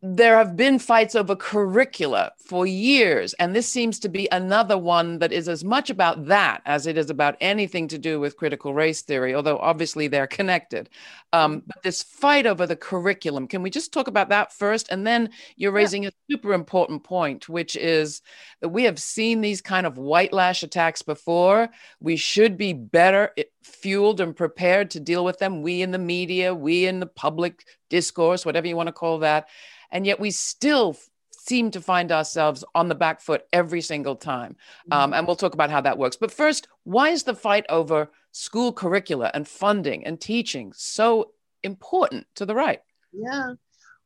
there 0.05 0.37
have 0.37 0.57
been 0.57 0.79
fights 0.79 1.15
over 1.15 1.33
curricula 1.33 2.33
for 2.37 2.67
years. 2.67 3.33
And 3.35 3.55
this 3.55 3.69
seems 3.69 3.99
to 3.99 4.09
be 4.09 4.27
another 4.33 4.77
one 4.77 5.19
that 5.19 5.31
is 5.31 5.47
as 5.47 5.63
much 5.63 5.89
about 5.89 6.25
that 6.25 6.61
as 6.65 6.87
it 6.87 6.97
is 6.97 7.09
about 7.09 7.37
anything 7.39 7.87
to 7.87 7.97
do 7.97 8.19
with 8.19 8.35
critical 8.35 8.73
race 8.73 9.01
theory, 9.01 9.33
although 9.33 9.57
obviously 9.59 10.09
they're 10.09 10.27
connected. 10.27 10.89
Um, 11.31 11.63
but 11.65 11.81
this 11.83 12.03
fight 12.03 12.45
over 12.45 12.67
the 12.67 12.75
curriculum, 12.75 13.47
can 13.47 13.61
we 13.61 13.69
just 13.69 13.93
talk 13.93 14.09
about 14.09 14.27
that 14.27 14.51
first? 14.51 14.89
And 14.91 15.07
then 15.07 15.29
you're 15.55 15.71
raising 15.71 16.03
yeah. 16.03 16.09
a 16.09 16.33
super 16.33 16.53
important 16.53 17.05
point, 17.05 17.47
which 17.47 17.77
is 17.77 18.21
that 18.59 18.69
we 18.69 18.83
have 18.83 18.99
seen 18.99 19.39
these 19.39 19.61
kind 19.61 19.87
of 19.87 19.97
white 19.97 20.33
lash 20.33 20.63
attacks 20.63 21.01
before. 21.01 21.69
We 22.01 22.17
should 22.17 22.57
be 22.57 22.73
better 22.73 23.33
fueled 23.63 24.21
and 24.21 24.35
prepared 24.35 24.91
to 24.91 24.99
deal 24.99 25.25
with 25.25 25.39
them. 25.39 25.61
We 25.61 25.81
in 25.81 25.91
the 25.91 25.97
media, 25.97 26.53
we 26.53 26.85
in 26.85 26.99
the 26.99 27.07
public 27.07 27.65
discourse, 27.89 28.45
whatever 28.45 28.67
you 28.67 28.75
want 28.75 28.87
to 28.87 28.93
call 28.93 29.19
that 29.19 29.47
and 29.93 30.05
yet 30.05 30.19
we 30.19 30.31
still 30.31 30.97
seem 31.31 31.71
to 31.71 31.79
find 31.79 32.11
ourselves 32.11 32.63
on 32.75 32.89
the 32.89 32.95
back 32.95 33.21
foot 33.21 33.45
every 33.53 33.81
single 33.81 34.15
time. 34.15 34.57
Um, 34.91 34.99
mm-hmm. 34.99 35.13
and 35.13 35.27
we'll 35.27 35.35
talk 35.35 35.53
about 35.53 35.69
how 35.69 35.81
that 35.81 35.97
works. 35.97 36.17
But 36.17 36.31
first, 36.31 36.67
why 36.83 37.09
is 37.09 37.23
the 37.23 37.35
fight 37.35 37.65
over 37.69 38.09
school 38.31 38.73
curricula 38.73 39.29
and 39.33 39.47
funding 39.47 40.05
and 40.05 40.19
teaching 40.19 40.73
so 40.75 41.31
important 41.61 42.25
to 42.35 42.45
the 42.45 42.55
right? 42.55 42.81
Yeah. 43.13 43.53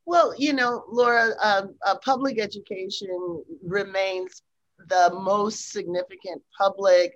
Well, 0.06 0.34
you 0.38 0.54
know, 0.54 0.84
Laura, 0.90 1.32
uh, 1.42 1.68
uh, 1.86 1.96
public 2.04 2.40
education 2.40 3.44
remains 3.64 4.42
the 4.90 5.12
most 5.14 5.72
significant 5.72 6.42
public 6.58 7.14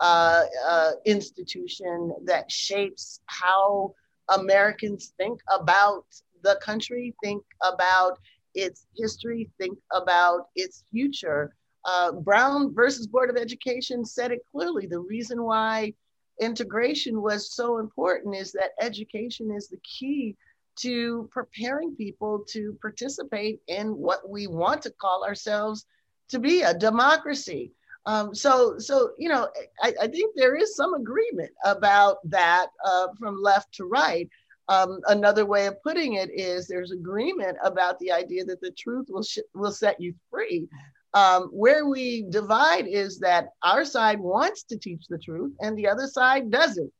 uh, 0.00 0.42
uh 0.66 0.90
institution 1.04 2.12
that 2.24 2.50
shapes 2.50 3.20
how 3.26 3.94
Americans 4.30 5.12
think 5.16 5.40
about 5.52 6.04
the 6.42 6.58
country, 6.62 7.14
think 7.22 7.42
about 7.62 8.18
its 8.54 8.86
history, 8.96 9.50
think 9.58 9.78
about 9.92 10.48
its 10.54 10.84
future. 10.90 11.54
Uh, 11.84 12.12
Brown 12.12 12.72
versus 12.74 13.06
Board 13.06 13.30
of 13.30 13.36
Education 13.36 14.04
said 14.04 14.32
it 14.32 14.40
clearly. 14.50 14.86
The 14.86 15.00
reason 15.00 15.42
why 15.42 15.92
integration 16.40 17.20
was 17.20 17.54
so 17.54 17.78
important 17.78 18.34
is 18.34 18.52
that 18.52 18.70
education 18.80 19.50
is 19.50 19.68
the 19.68 19.78
key 19.78 20.36
to 20.76 21.28
preparing 21.30 21.94
people 21.94 22.44
to 22.48 22.76
participate 22.80 23.60
in 23.68 23.88
what 23.96 24.28
we 24.28 24.46
want 24.46 24.82
to 24.82 24.90
call 24.90 25.24
ourselves 25.24 25.86
to 26.28 26.38
be 26.38 26.62
a 26.62 26.74
democracy. 26.74 27.72
Um, 28.06 28.34
so, 28.34 28.78
so 28.78 29.12
you 29.18 29.28
know, 29.28 29.48
I, 29.82 29.94
I, 30.02 30.06
think 30.08 30.34
there 30.36 30.56
is 30.56 30.76
some 30.76 30.92
agreement 30.92 31.50
about 31.64 32.18
that 32.30 32.66
uh, 32.84 33.08
from 33.18 33.40
left 33.40 33.72
to 33.74 33.84
right. 33.84 34.28
Um, 34.68 35.00
another 35.08 35.46
way 35.46 35.66
of 35.66 35.82
putting 35.82 36.14
it 36.14 36.30
is 36.32 36.66
there's 36.66 36.90
agreement 36.90 37.56
about 37.62 37.98
the 37.98 38.12
idea 38.12 38.44
that 38.44 38.60
the 38.60 38.72
truth 38.72 39.06
will 39.08 39.22
sh- 39.22 39.38
will 39.54 39.72
set 39.72 40.00
you 40.00 40.14
free. 40.30 40.68
Um, 41.14 41.44
where 41.44 41.86
we 41.86 42.22
divide 42.28 42.86
is 42.88 43.18
that 43.20 43.50
our 43.62 43.84
side 43.84 44.18
wants 44.20 44.64
to 44.64 44.76
teach 44.76 45.06
the 45.08 45.18
truth 45.18 45.52
and 45.60 45.78
the 45.78 45.86
other 45.86 46.06
side 46.06 46.50
doesn't. 46.50 46.92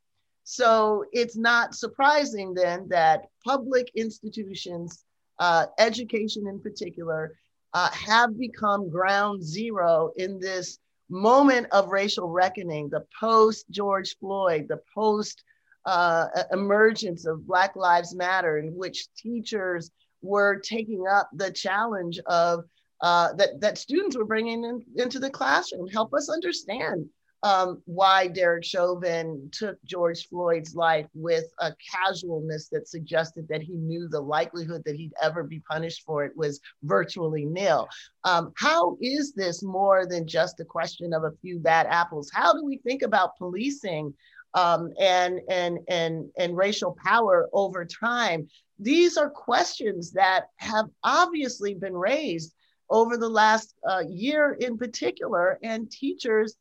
So 0.44 1.04
it's 1.12 1.36
not 1.36 1.74
surprising 1.74 2.54
then 2.54 2.86
that 2.90 3.26
public 3.44 3.90
institutions, 3.96 5.04
uh, 5.38 5.66
education 5.78 6.46
in 6.46 6.60
particular, 6.60 7.34
uh, 7.72 7.90
have 7.90 8.38
become 8.38 8.88
ground 8.88 9.42
zero 9.42 10.12
in 10.16 10.38
this 10.38 10.78
moment 11.08 11.66
of 11.72 11.88
racial 11.88 12.28
reckoning, 12.28 12.88
the 12.88 13.04
post 13.18 13.66
George 13.70 14.16
Floyd, 14.18 14.66
the 14.68 14.80
post 14.94 15.42
uh, 15.86 16.26
emergence 16.52 17.26
of 17.26 17.46
Black 17.46 17.76
Lives 17.76 18.14
Matter, 18.14 18.58
in 18.58 18.74
which 18.74 19.12
teachers 19.14 19.90
were 20.22 20.56
taking 20.56 21.04
up 21.06 21.28
the 21.34 21.50
challenge 21.50 22.18
of 22.26 22.64
uh, 23.00 23.32
that 23.34 23.60
that 23.60 23.76
students 23.76 24.16
were 24.16 24.24
bringing 24.24 24.64
in, 24.64 24.82
into 24.96 25.18
the 25.18 25.30
classroom. 25.30 25.86
Help 25.88 26.14
us 26.14 26.30
understand 26.30 27.06
um, 27.44 27.82
why 27.84 28.26
Derek 28.26 28.64
Chauvin 28.64 29.50
took 29.52 29.76
George 29.84 30.26
Floyd's 30.28 30.74
life 30.74 31.06
with 31.14 31.44
a 31.60 31.74
casualness 31.92 32.70
that 32.70 32.88
suggested 32.88 33.46
that 33.48 33.60
he 33.62 33.74
knew 33.74 34.08
the 34.08 34.20
likelihood 34.20 34.82
that 34.86 34.96
he'd 34.96 35.12
ever 35.22 35.44
be 35.44 35.60
punished 35.60 36.04
for 36.06 36.24
it 36.24 36.34
was 36.34 36.60
virtually 36.82 37.44
nil. 37.44 37.86
Um, 38.24 38.52
how 38.56 38.96
is 39.02 39.34
this 39.34 39.62
more 39.62 40.06
than 40.06 40.26
just 40.26 40.58
a 40.60 40.64
question 40.64 41.12
of 41.12 41.24
a 41.24 41.36
few 41.42 41.58
bad 41.58 41.86
apples? 41.86 42.30
How 42.32 42.54
do 42.54 42.64
we 42.64 42.78
think 42.78 43.02
about 43.02 43.36
policing 43.36 44.14
um, 44.54 44.92
and 44.98 45.40
and 45.50 45.80
and 45.88 46.30
and 46.38 46.56
racial 46.56 46.96
power 47.04 47.48
over 47.52 47.84
time. 47.84 48.48
These 48.78 49.16
are 49.16 49.28
questions 49.28 50.12
that 50.12 50.44
have 50.56 50.86
obviously 51.02 51.74
been 51.74 51.94
raised 51.94 52.54
over 52.88 53.16
the 53.16 53.28
last 53.28 53.74
uh, 53.88 54.04
year 54.08 54.56
in 54.60 54.78
particular, 54.78 55.58
and 55.62 55.90
teachers 55.90 56.54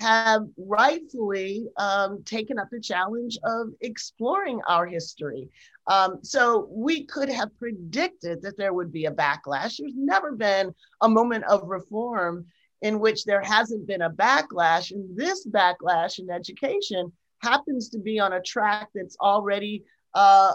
have 0.00 0.42
rightfully 0.56 1.66
um, 1.76 2.22
taken 2.24 2.58
up 2.58 2.68
the 2.70 2.80
challenge 2.80 3.36
of 3.44 3.68
exploring 3.80 4.60
our 4.68 4.86
history. 4.86 5.48
Um, 5.86 6.18
so 6.22 6.68
we 6.70 7.04
could 7.04 7.28
have 7.28 7.56
predicted 7.58 8.42
that 8.42 8.56
there 8.56 8.72
would 8.72 8.92
be 8.92 9.06
a 9.06 9.10
backlash. 9.10 9.78
There's 9.78 9.94
never 9.96 10.32
been 10.32 10.74
a 11.02 11.08
moment 11.08 11.44
of 11.44 11.68
reform 11.68 12.46
in 12.82 13.00
which 13.00 13.24
there 13.24 13.42
hasn't 13.42 13.86
been 13.86 14.02
a 14.02 14.10
backlash. 14.10 14.92
And 14.92 15.16
this 15.16 15.46
backlash 15.46 16.20
in 16.20 16.30
education 16.30 17.12
happens 17.42 17.88
to 17.90 17.98
be 17.98 18.20
on 18.20 18.34
a 18.34 18.42
track 18.42 18.88
that's 18.94 19.16
already 19.20 19.84
uh, 20.14 20.52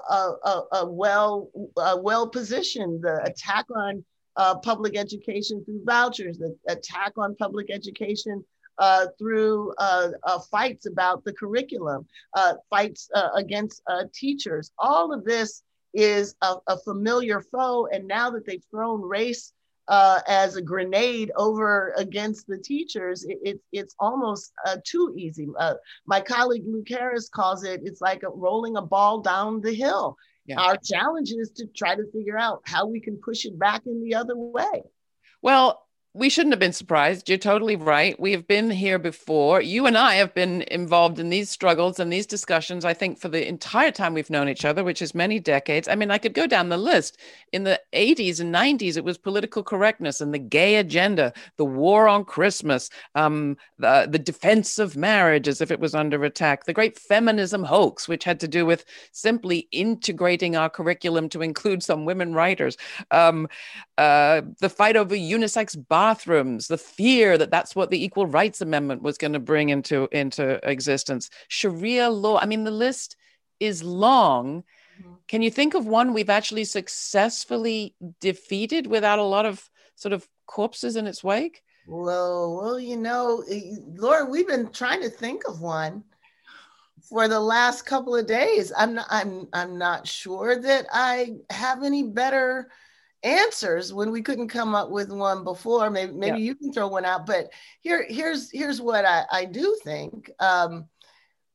well 0.86 1.50
well 2.00 2.28
positioned. 2.28 3.04
The 3.04 3.24
attack 3.26 3.66
on 3.76 4.04
uh, 4.36 4.58
public 4.60 4.98
education 4.98 5.64
through 5.64 5.84
vouchers, 5.86 6.38
the 6.38 6.56
attack 6.68 7.14
on 7.18 7.36
public 7.36 7.70
education 7.72 8.44
through 9.18 9.74
uh 9.78 10.40
fights 10.52 10.86
about 10.86 11.24
the 11.24 11.34
curriculum, 11.34 12.06
fights 12.70 13.10
against 13.36 13.82
teachers. 14.14 14.72
All 14.78 15.14
of 15.14 15.24
this 15.24 15.64
is 15.94 16.36
a, 16.42 16.56
a 16.68 16.78
familiar 16.78 17.42
foe, 17.42 17.88
and 17.88 18.08
now 18.08 18.32
that 18.32 18.46
they've 18.46 18.64
thrown 18.72 19.02
race 19.02 19.54
uh, 19.88 20.22
as 20.28 20.56
a 20.56 20.62
grenade 20.62 21.32
over 21.36 21.94
against 21.98 22.48
the 22.48 22.58
teachers, 22.58 23.26
it, 23.26 23.38
it 23.44 23.60
it's 23.72 23.96
almost 24.00 24.54
uh, 24.66 24.78
too 24.86 25.14
easy. 25.18 25.48
Uh, 25.58 25.76
my 26.06 26.22
colleague 26.22 26.64
Luke 26.66 26.88
Harris 26.90 27.30
calls 27.30 27.64
it, 27.64 27.82
it's 27.84 28.02
like 28.02 28.24
a, 28.24 28.30
rolling 28.30 28.78
a 28.78 28.82
ball 28.82 29.20
down 29.22 29.62
the 29.62 29.74
hill. 29.74 30.18
yeah. 30.46 30.60
our 30.60 30.78
challenge 30.78 31.32
is 31.32 31.52
to 31.52 31.68
try 31.68 31.96
to 31.96 32.10
figure 32.12 32.38
out 32.38 32.62
how 32.66 32.86
we 32.86 33.00
can 33.00 33.18
push 33.18 33.46
it 33.46 33.58
back 33.60 33.86
in 33.86 34.02
the 34.02 34.16
other 34.16 34.36
way. 34.36 34.84
Well, 35.42 35.83
we 36.16 36.30
shouldn't 36.30 36.54
have 36.54 36.60
been 36.60 36.74
surprised. 36.74 37.28
You're 37.28 37.40
totally 37.40 37.76
right. 37.76 38.20
We 38.20 38.34
have 38.34 38.48
been 38.48 38.70
here 38.70 39.00
before. 39.00 39.62
You 39.62 39.88
and 39.88 39.98
I 39.98 40.14
have 40.16 40.32
been 40.36 40.62
involved 40.70 41.18
in 41.18 41.32
these 41.32 41.50
struggles 41.50 42.00
and 42.00 42.14
these 42.14 42.28
discussions, 42.28 42.86
I 42.86 42.94
think, 42.94 43.20
for 43.20 43.30
the 43.30 43.48
entire 43.48 43.90
time 43.90 44.14
we've 44.14 44.30
known 44.30 44.48
each 44.48 44.64
other, 44.64 44.84
which 44.84 45.02
is 45.02 45.16
many 45.16 45.40
decades. 45.40 45.88
I 45.88 45.96
mean, 45.96 46.12
I 46.12 46.20
could 46.20 46.36
go 46.36 46.46
down 46.46 46.70
the 46.70 46.78
list. 46.78 47.18
In 47.52 47.64
the 47.64 47.82
80s 47.94 48.40
and 48.40 48.54
90s, 48.54 48.96
it 48.96 49.04
was 49.04 49.18
political 49.18 49.64
correctness 49.64 50.22
and 50.22 50.32
the 50.32 50.40
gay 50.40 50.76
agenda, 50.76 51.34
the 51.58 51.66
war 51.66 52.08
on 52.08 52.26
Christmas, 52.26 52.92
um, 53.16 53.58
the, 53.80 54.08
the 54.08 54.20
defense 54.20 54.78
of 54.78 54.96
marriage 54.96 55.48
as 55.48 55.62
if 55.62 55.72
it 55.72 55.80
was 55.80 55.96
under 55.96 56.24
attack, 56.26 56.66
the 56.66 56.74
great 56.74 57.00
feminism 57.00 57.64
hoax, 57.64 58.08
which 58.08 58.24
had 58.24 58.40
to 58.42 58.48
do 58.48 58.68
with 58.68 58.86
simply 59.14 59.68
integrating 59.72 60.56
our 60.56 60.70
curriculum 60.70 61.28
to 61.30 61.42
include 61.42 61.82
some 61.82 62.06
women 62.06 62.36
writers, 62.36 62.78
um, 63.10 63.48
uh, 63.98 64.44
the 64.60 64.70
fight 64.70 64.96
over 64.96 65.16
unisex 65.16 65.76
bathrooms, 66.04 66.68
the 66.68 66.78
fear 66.78 67.38
that 67.38 67.50
that's 67.50 67.78
what 67.78 67.90
the 67.90 68.04
Equal 68.04 68.28
Rights 68.28 68.60
Amendment 68.60 69.02
was 69.02 69.18
going 69.18 69.32
to 69.32 69.40
bring 69.40 69.70
into 69.70 70.10
into 70.12 70.60
existence, 70.70 71.30
Sharia 71.48 72.10
law. 72.10 72.38
I 72.40 72.46
mean, 72.46 72.66
the 72.66 72.72
list 72.72 73.16
is 73.62 73.82
long. 73.82 74.64
Mm-hmm. 75.00 75.14
Can 75.30 75.42
you 75.42 75.50
think 75.50 75.76
of 75.76 75.88
one 75.88 76.12
we've 76.12 76.30
actually 76.30 76.66
successfully 76.66 77.96
defeated 78.20 78.86
without 78.88 79.20
a 79.20 79.24
lot 79.36 79.46
of 79.46 79.70
sort 79.96 80.12
of 80.12 80.28
corpses 80.46 80.98
in 80.98 81.08
its 81.08 81.24
wake? 81.24 81.64
Well, 81.88 82.58
well, 82.58 82.80
you 82.80 82.98
know, 82.98 83.42
Laura, 83.96 84.26
we've 84.26 84.48
been 84.48 84.72
trying 84.72 85.02
to 85.04 85.10
think 85.10 85.48
of 85.48 85.62
one 85.62 86.04
for 87.10 87.30
the 87.30 87.40
last 87.40 87.86
couple 87.86 88.14
of 88.14 88.28
days. 88.28 88.74
I'm 88.76 88.96
not, 88.96 89.08
I'm 89.10 89.48
I'm 89.54 89.78
not 89.78 90.06
sure 90.06 90.60
that 90.60 90.86
I 90.92 91.36
have 91.50 91.82
any 91.82 92.04
better 92.04 92.70
answers 93.24 93.94
when 93.94 94.12
we 94.12 94.22
couldn't 94.22 94.50
come 94.50 94.76
up 94.76 94.90
with 94.90 95.12
one 95.12 95.44
before. 95.44 95.90
Maybe 95.90 96.14
maybe 96.14 96.40
yeah. 96.40 96.46
you 96.46 96.56
can 96.56 96.74
throw 96.74 96.88
one 96.88 97.06
out. 97.06 97.26
But 97.26 97.52
here 97.82 98.06
here's 98.08 98.52
here's 98.52 98.82
what 98.82 99.06
I, 99.06 99.26
I 99.32 99.46
do 99.46 99.78
think. 99.84 100.30
Um, 100.40 100.88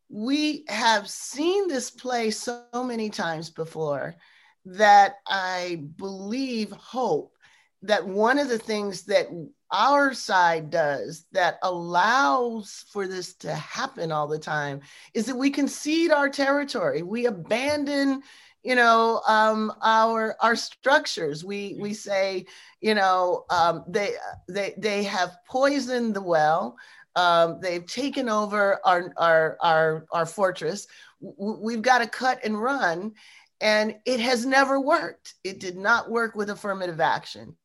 we 0.09 0.65
have 0.69 1.09
seen 1.09 1.69
this 1.69 1.91
play 1.91 2.31
so 2.31 2.65
many 2.75 3.11
times 3.11 3.51
before 3.51 4.17
that 4.65 5.17
I 5.27 5.85
believe 5.97 6.71
hope 6.73 7.35
that 7.83 8.07
one 8.07 8.39
of 8.39 8.49
the 8.49 8.59
things 8.59 9.05
that 9.05 9.29
our 9.71 10.15
side 10.15 10.71
does 10.71 11.27
that 11.33 11.59
allows 11.63 12.87
for 12.91 13.07
this 13.07 13.35
to 13.35 13.55
happen 13.55 14.11
all 14.11 14.27
the 14.27 14.39
time 14.39 14.81
is 15.15 15.27
that 15.27 15.37
we 15.37 15.51
concede 15.51 16.11
our 16.11 16.29
territory. 16.29 17.03
We 17.03 17.27
abandon 17.27 18.23
you 18.69 18.75
know 18.75 19.23
um, 19.27 19.73
our 19.83 20.37
our 20.41 20.55
structures. 20.55 21.43
We 21.45 21.77
we 21.81 21.95
say 21.95 22.45
you 22.83 22.95
know 22.95 23.47
um, 23.49 23.85
they 23.89 24.13
they 24.49 24.75
they 24.77 25.05
have 25.05 25.39
poisoned 25.49 26.15
the 26.15 26.21
well. 26.23 26.77
Um, 27.17 27.61
they've 27.63 27.87
taken 27.87 28.29
over 28.29 28.79
our 28.85 29.13
our 29.17 29.57
our, 29.63 30.07
our 30.13 30.27
fortress. 30.27 30.87
W- 31.23 31.61
we've 31.63 31.83
got 31.83 31.99
to 31.99 32.07
cut 32.07 32.41
and 32.45 32.61
run 32.61 33.15
and 33.61 33.97
it 34.05 34.21
has 34.21 34.47
never 34.47 34.79
worked. 34.81 35.35
It 35.43 35.59
did 35.59 35.77
not 35.77 36.11
work 36.11 36.37
with 36.37 36.51
affirmative 36.51 37.01
action 37.01 37.57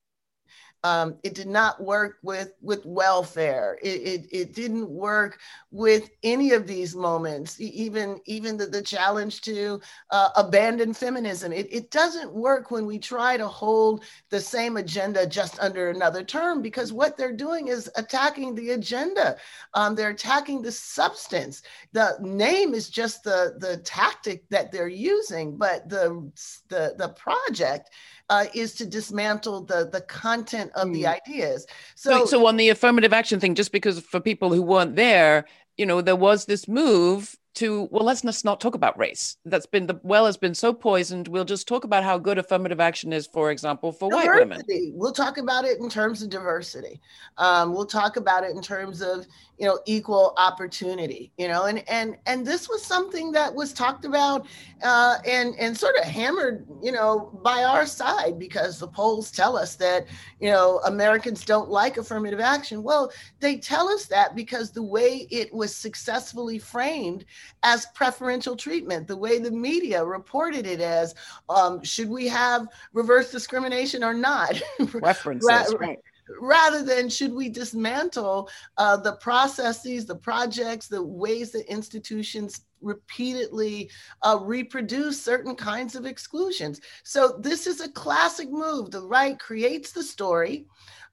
um, 0.83 1.15
it 1.23 1.33
did 1.33 1.47
not 1.47 1.81
work 1.81 2.17
with 2.23 2.53
with 2.61 2.85
welfare. 2.85 3.79
It, 3.81 4.01
it, 4.01 4.27
it, 4.31 4.53
didn't 4.53 4.89
work 4.89 5.39
with 5.71 6.09
any 6.23 6.51
of 6.51 6.67
these 6.67 6.93
moments, 6.93 7.59
even 7.61 8.19
even 8.25 8.57
the, 8.57 8.65
the 8.65 8.81
challenge 8.81 9.41
to 9.41 9.79
uh, 10.09 10.29
abandon 10.35 10.93
feminism. 10.93 11.53
It, 11.53 11.67
it 11.71 11.89
doesn't 11.89 12.33
work 12.33 12.69
when 12.69 12.85
we 12.85 12.99
try 12.99 13.37
to 13.37 13.47
hold 13.47 14.03
the 14.29 14.41
same 14.41 14.75
agenda 14.75 15.25
just 15.25 15.57
under 15.59 15.89
another 15.89 16.21
term 16.23 16.61
because 16.61 16.91
what 16.91 17.15
they're 17.15 17.31
doing 17.31 17.69
is 17.69 17.89
attacking 17.95 18.53
the 18.53 18.71
agenda. 18.71 19.37
Um, 19.75 19.95
they're 19.95 20.09
attacking 20.09 20.61
the 20.61 20.71
substance. 20.71 21.61
The 21.93 22.17
name 22.19 22.73
is 22.73 22.89
just 22.89 23.23
the 23.23 23.55
the 23.57 23.77
tactic 23.77 24.49
that 24.49 24.69
they're 24.73 24.89
using, 24.89 25.55
but 25.55 25.87
the 25.87 26.29
the 26.67 26.95
the 26.97 27.09
project 27.09 27.89
uh, 28.33 28.45
is 28.55 28.73
to 28.73 28.85
dismantle 28.85 29.61
the 29.61 29.87
the 29.91 30.01
content 30.01 30.71
of 30.73 30.87
mm. 30.87 30.93
the 30.93 31.05
ideas. 31.05 31.67
So, 31.93 32.25
so 32.25 32.47
on 32.47 32.57
the 32.57 32.69
affirmative 32.69 33.13
action 33.13 33.39
thing, 33.39 33.53
just 33.53 33.71
because 33.71 33.99
for 33.99 34.19
people 34.19 34.51
who 34.51 34.63
weren't 34.63 34.95
there, 34.95 35.45
you 35.77 35.85
know, 35.85 36.01
there 36.01 36.15
was 36.15 36.45
this 36.45 36.67
move 36.67 37.37
to 37.55 37.87
well 37.91 38.03
let's 38.03 38.21
just 38.21 38.45
not 38.45 38.59
talk 38.59 38.75
about 38.75 38.97
race. 38.97 39.37
That's 39.45 39.65
been 39.65 39.85
the 39.87 39.99
well 40.03 40.25
has 40.25 40.37
been 40.37 40.55
so 40.55 40.73
poisoned. 40.73 41.27
We'll 41.27 41.45
just 41.45 41.67
talk 41.67 41.83
about 41.83 42.03
how 42.03 42.17
good 42.17 42.37
affirmative 42.37 42.79
action 42.79 43.13
is 43.13 43.27
for 43.27 43.51
example 43.51 43.91
for 43.91 44.09
diversity. 44.09 44.29
white 44.29 44.39
women. 44.39 44.93
We'll 44.95 45.11
talk 45.11 45.37
about 45.37 45.65
it 45.65 45.79
in 45.79 45.89
terms 45.89 46.21
of 46.21 46.29
diversity. 46.29 46.99
Um, 47.37 47.73
we'll 47.73 47.85
talk 47.85 48.17
about 48.17 48.43
it 48.43 48.51
in 48.51 48.61
terms 48.61 49.01
of 49.01 49.25
you 49.59 49.67
know 49.67 49.79
equal 49.85 50.33
opportunity 50.37 51.31
you 51.37 51.47
know 51.47 51.65
and 51.65 51.87
and 51.87 52.17
and 52.25 52.45
this 52.45 52.67
was 52.67 52.83
something 52.83 53.31
that 53.31 53.53
was 53.53 53.71
talked 53.71 54.03
about 54.03 54.47
uh, 54.83 55.17
and 55.27 55.53
and 55.59 55.77
sort 55.77 55.95
of 55.97 56.05
hammered 56.05 56.65
you 56.81 56.91
know 56.91 57.39
by 57.43 57.63
our 57.63 57.85
side 57.85 58.39
because 58.39 58.79
the 58.79 58.87
polls 58.87 59.31
tell 59.31 59.55
us 59.55 59.75
that 59.75 60.07
you 60.39 60.49
know 60.49 60.79
americans 60.85 61.45
don't 61.45 61.69
like 61.69 61.97
affirmative 61.97 62.39
action. 62.39 62.81
Well 62.81 63.11
they 63.39 63.57
tell 63.57 63.87
us 63.87 64.05
that 64.07 64.35
because 64.35 64.71
the 64.71 64.83
way 64.83 65.27
it 65.29 65.53
was 65.53 65.75
successfully 65.75 66.57
framed 66.57 67.25
as 67.63 67.87
preferential 67.93 68.55
treatment, 68.55 69.07
the 69.07 69.17
way 69.17 69.39
the 69.39 69.51
media 69.51 70.03
reported 70.03 70.65
it 70.65 70.81
as 70.81 71.15
um, 71.49 71.83
should 71.83 72.09
we 72.09 72.27
have 72.27 72.67
reverse 72.93 73.31
discrimination 73.31 74.03
or 74.03 74.13
not? 74.13 74.61
References, 74.93 75.75
right 75.79 75.99
rather 76.39 76.83
than 76.83 77.09
should 77.09 77.33
we 77.33 77.49
dismantle 77.49 78.49
uh, 78.77 78.97
the 78.97 79.13
processes, 79.17 80.05
the 80.05 80.15
projects, 80.15 80.87
the 80.87 81.03
ways 81.03 81.51
that 81.51 81.69
institutions 81.69 82.61
repeatedly 82.81 83.89
uh, 84.21 84.37
reproduce 84.41 85.21
certain 85.21 85.55
kinds 85.55 85.95
of 85.95 86.05
exclusions. 86.05 86.81
So 87.03 87.37
this 87.39 87.65
is 87.65 87.81
a 87.81 87.89
classic 87.89 88.51
move. 88.51 88.91
The 88.91 89.01
right 89.01 89.39
creates 89.39 89.91
the 89.91 90.03
story 90.03 90.65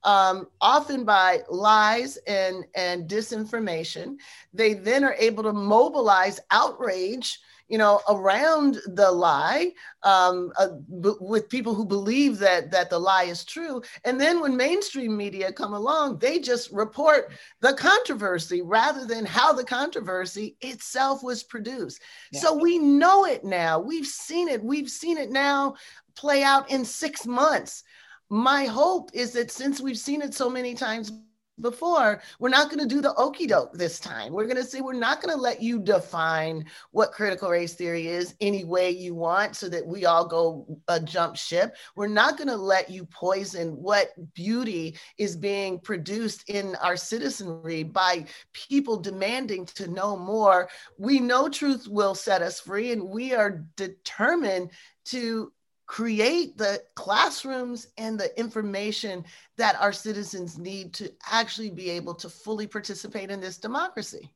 um, 0.05 0.49
often 0.61 1.05
by 1.05 1.41
lies 1.49 2.17
and, 2.27 2.65
and 2.75 3.09
disinformation. 3.09 4.17
They 4.53 4.75
then 4.75 5.05
are 5.05 5.17
able 5.19 5.43
to 5.45 5.53
mobilize 5.53 6.41
outrage 6.51 7.39
you 7.71 7.79
know, 7.79 8.01
around 8.09 8.79
the 8.85 9.11
lie 9.11 9.71
um, 10.03 10.53
uh, 10.59 10.71
b- 11.01 11.13
with 11.21 11.49
people 11.49 11.73
who 11.73 11.85
believe 11.85 12.39
that 12.41 12.73
that 12.73 12.91
the 12.91 12.99
lie 12.99 13.25
is 13.25 13.45
true. 13.45 13.81
And 14.05 14.21
then 14.21 14.41
when 14.41 14.57
mainstream 14.57 15.17
media 15.17 15.53
come 15.53 15.73
along, 15.73 16.19
they 16.19 16.41
just 16.41 16.73
report 16.73 17.31
the 17.61 17.75
controversy 17.75 18.61
rather 18.61 19.07
than 19.07 19.25
how 19.25 19.53
the 19.53 19.65
controversy 19.65 20.57
itself 20.61 21.23
was 21.23 21.45
produced. 21.45 22.03
Yeah. 22.33 22.41
So 22.41 22.57
we 22.57 22.77
know 22.81 23.25
it 23.25 23.45
now. 23.45 23.79
We've 23.79 24.07
seen 24.07 24.49
it. 24.49 24.63
We've 24.63 24.91
seen 24.91 25.17
it 25.17 25.31
now 25.31 25.77
play 26.17 26.43
out 26.43 26.69
in 26.73 26.85
six 26.85 27.25
months 27.25 27.85
my 28.31 28.65
hope 28.65 29.11
is 29.13 29.33
that 29.33 29.51
since 29.51 29.81
we've 29.81 29.99
seen 29.99 30.23
it 30.23 30.33
so 30.33 30.49
many 30.49 30.75
times 30.75 31.13
before, 31.61 32.23
we're 32.39 32.49
not 32.49 32.69
going 32.71 32.79
to 32.79 32.87
do 32.87 33.01
the 33.01 33.15
okey 33.17 33.47
doke 33.47 33.75
this 33.75 33.99
time. 33.99 34.33
We're 34.33 34.45
going 34.45 34.57
to 34.57 34.65
say 34.65 34.81
we're 34.81 34.93
not 34.93 35.21
going 35.21 35.35
to 35.35 35.41
let 35.41 35.63
you 35.63 35.79
define 35.79 36.65
what 36.93 37.13
critical 37.13 37.51
race 37.51 37.75
theory 37.75 38.07
is 38.07 38.35
any 38.41 38.65
way 38.65 38.91
you 38.91 39.15
want 39.15 39.57
so 39.57 39.69
that 39.69 39.87
we 39.87 40.07
all 40.07 40.27
go 40.27 40.81
uh, 40.89 41.01
jump 41.01 41.37
ship. 41.37 41.77
We're 41.97 42.07
not 42.07 42.37
going 42.37 42.49
to 42.49 42.57
let 42.57 42.89
you 42.89 43.05
poison 43.05 43.71
what 43.73 44.11
beauty 44.33 44.97
is 45.19 45.37
being 45.37 45.79
produced 45.81 46.49
in 46.49 46.77
our 46.77 46.97
citizenry 46.97 47.83
by 47.83 48.27
people 48.53 48.97
demanding 48.97 49.67
to 49.67 49.89
know 49.89 50.17
more. 50.17 50.69
We 50.99 51.21
know 51.21 51.49
truth 51.49 51.87
will 51.89 52.15
set 52.15 52.43
us 52.43 52.61
free, 52.61 52.93
and 52.93 53.09
we 53.09 53.35
are 53.35 53.65
determined 53.77 54.71
to 55.07 55.53
create 55.91 56.57
the 56.57 56.81
classrooms 56.95 57.89
and 57.99 58.17
the 58.17 58.39
information 58.39 59.25
that 59.57 59.75
our 59.81 59.93
citizens 59.93 60.57
need 60.57 60.95
to 60.95 61.13
actually 61.33 61.69
be 61.69 61.91
able 61.91 62.15
to 62.15 62.29
fully 62.29 62.65
participate 62.65 63.29
in 63.29 63.41
this 63.41 63.59
democracy. 63.59 64.31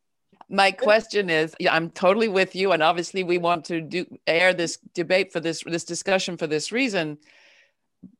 My 0.49 0.73
question 0.73 1.31
is 1.31 1.55
yeah, 1.61 1.73
i'm 1.73 1.91
totally 1.91 2.27
with 2.27 2.57
you 2.57 2.73
and 2.73 2.83
obviously 2.83 3.23
we 3.23 3.39
want 3.39 3.65
to 3.67 3.81
do 3.81 4.05
air 4.27 4.53
this 4.53 4.79
debate 4.95 5.33
for 5.33 5.39
this 5.39 5.63
this 5.65 5.85
discussion 5.85 6.37
for 6.37 6.49
this 6.49 6.73
reason 6.73 7.19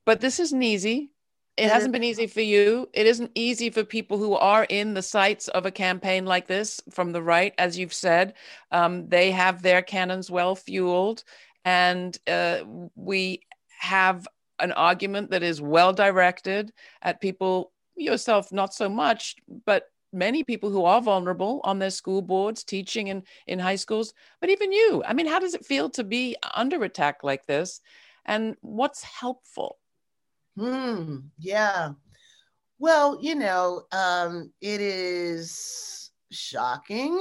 but 0.05 0.21
this 0.21 0.39
isn't 0.39 0.63
easy. 0.63 1.11
It 1.57 1.71
hasn't 1.71 1.93
been 1.93 2.03
easy 2.03 2.27
for 2.27 2.41
you. 2.41 2.89
It 2.93 3.07
isn't 3.07 3.31
easy 3.35 3.71
for 3.71 3.85
people 3.85 4.19
who 4.19 4.35
are 4.35 4.65
in 4.65 4.95
the 4.95 5.03
sights 5.03 5.47
of 5.49 5.67
a 5.67 5.71
campaign 5.71 6.25
like 6.25 6.47
this 6.47 6.81
from 6.91 7.13
the 7.13 7.23
right 7.23 7.53
as 7.59 7.79
you've 7.79 7.95
said. 7.95 8.35
Um, 8.71 9.09
they 9.09 9.33
have 9.33 9.63
their 9.63 9.83
cannons 9.83 10.31
well 10.31 10.55
fueled 10.57 11.25
and 11.65 12.19
uh, 12.27 12.61
we 12.95 13.41
have 13.79 14.27
an 14.61 14.73
argument 14.73 15.31
that 15.31 15.43
is 15.43 15.61
well 15.61 15.93
directed 15.93 16.73
at 17.03 17.21
people 17.21 17.73
yourself 17.97 18.53
not 18.53 18.75
so 18.75 18.89
much 18.89 19.37
but 19.67 19.89
many 20.15 20.45
people 20.45 20.71
who 20.71 20.85
are 20.85 21.03
vulnerable 21.03 21.61
on 21.65 21.79
their 21.79 21.91
school 21.91 22.23
boards, 22.23 22.65
teaching 22.65 23.09
in, 23.09 23.25
in 23.47 23.59
high 23.59 23.77
schools, 23.77 24.15
but 24.41 24.49
even 24.49 24.73
you. 24.73 25.03
I 25.05 25.13
mean, 25.13 25.27
how 25.27 25.41
does 25.41 25.55
it 25.55 25.67
feel 25.67 25.91
to 25.91 26.05
be 26.05 26.37
under 26.55 26.83
attack 26.85 27.25
like 27.25 27.47
this? 27.47 27.81
And 28.25 28.57
what's 28.61 29.03
helpful? 29.03 29.79
Hmm. 30.57 31.17
Yeah. 31.39 31.91
Well, 32.79 33.19
you 33.21 33.35
know, 33.35 33.83
um, 33.93 34.53
it 34.61 34.81
is 34.81 36.11
shocking, 36.31 37.19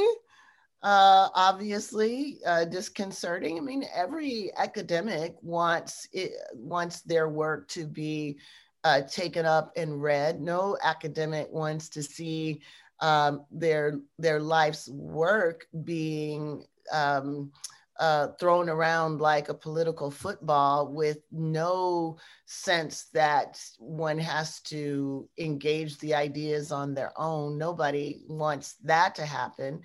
uh, 0.84 1.30
obviously 1.34 2.40
uh, 2.46 2.66
disconcerting. 2.66 3.58
I 3.58 3.62
mean, 3.62 3.86
every 3.96 4.52
academic 4.58 5.36
wants 5.42 6.08
it, 6.12 6.32
wants 6.54 7.02
their 7.02 7.30
work 7.30 7.68
to 7.70 7.88
be 7.88 8.38
uh, 8.84 9.02
taken 9.02 9.46
up 9.46 9.72
and 9.78 10.02
read. 10.02 10.42
No 10.42 10.78
academic 10.84 11.48
wants 11.52 11.88
to 11.90 12.04
see 12.04 12.62
um, 13.00 13.46
their 13.50 14.00
their 14.20 14.40
life's 14.42 14.90
work 14.90 15.66
being 15.84 16.66
um, 16.92 17.52
uh, 18.00 18.28
thrown 18.40 18.70
around 18.70 19.22
like 19.22 19.50
a 19.50 19.54
political 19.54 20.10
football 20.12 20.92
with 20.92 21.20
no 21.32 22.18
sense 22.46 23.06
that 23.14 23.62
one 23.78 24.18
has 24.18 24.60
to 24.62 25.30
engage 25.38 25.98
the 26.00 26.14
ideas 26.14 26.72
on 26.72 26.94
their 26.94 27.14
own. 27.18 27.58
Nobody 27.58 28.22
wants 28.28 28.76
that 28.84 29.16
to 29.16 29.26
happen. 29.26 29.82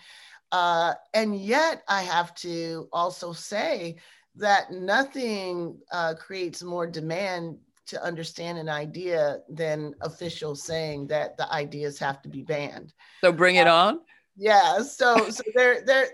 Uh, 0.53 0.95
and 1.15 1.39
yet, 1.39 1.83
I 1.89 2.03
have 2.03 2.35
to 2.37 2.89
also 2.93 3.33
say 3.33 3.97
that 4.37 4.71
nothing 4.71 5.79
uh, 5.93 6.15
creates 6.15 6.63
more 6.63 6.87
demand 6.87 7.59
to 7.87 8.03
understand 8.05 8.59
an 8.59 8.69
idea 8.69 9.39
than 9.49 9.95
officials 10.03 10.63
saying 10.63 11.07
that 11.09 11.37
the 11.37 11.51
ideas 11.53 11.99
have 11.99 12.23
to 12.23 12.29
be 12.29 12.43
banned. 12.43 12.93
So 13.23 13.33
bring 13.33 13.57
it 13.57 13.67
uh, 13.67 13.75
on. 13.75 14.01
Yeah. 14.37 14.83
So 14.83 15.31
so 15.31 15.43
there 15.55 15.83
there 15.85 16.09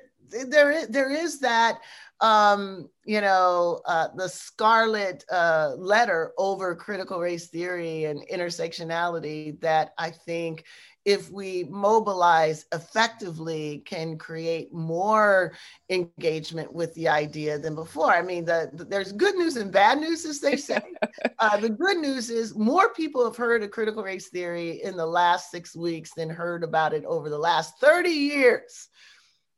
there 0.47 0.70
is, 0.73 0.88
there 0.88 1.11
is 1.11 1.40
that 1.40 1.79
um, 2.25 2.89
you 3.05 3.21
know, 3.21 3.83
uh, 3.85 4.09
the 4.17 4.31
scarlet 4.31 5.27
uh, 5.31 5.75
letter 5.77 6.33
over 6.39 6.75
critical 6.75 7.21
race 7.21 7.49
theory 7.49 8.05
and 8.05 8.27
intersectionality 8.33 9.61
that 9.61 9.93
I 9.99 10.11
think 10.11 10.65
if 11.05 11.31
we 11.31 11.65
mobilize 11.65 12.65
effectively 12.73 13.83
can 13.85 14.17
create 14.17 14.73
more 14.73 15.53
engagement 15.91 16.73
with 16.73 16.95
the 16.95 17.09
idea 17.09 17.59
than 17.59 17.75
before. 17.75 18.11
I 18.11 18.23
mean 18.23 18.47
the, 18.47 18.71
the 18.73 18.85
there's 18.85 19.13
good 19.13 19.35
news 19.35 19.57
and 19.57 19.71
bad 19.71 19.99
news 19.99 20.25
as 20.25 20.41
they 20.41 20.57
say. 20.57 20.81
Uh, 21.41 21.57
the 21.59 21.69
good 21.69 21.99
news 21.99 22.31
is 22.31 22.55
more 22.55 22.93
people 22.95 23.25
have 23.25 23.37
heard 23.37 23.63
of 23.63 23.71
critical 23.71 24.03
race 24.03 24.29
theory 24.29 24.83
in 24.83 24.97
the 24.97 25.05
last 25.05 25.51
six 25.51 25.77
weeks 25.77 26.13
than 26.15 26.31
heard 26.31 26.63
about 26.63 26.95
it 26.95 27.05
over 27.05 27.29
the 27.29 27.39
last 27.39 27.75
30 27.81 28.09
years 28.09 28.89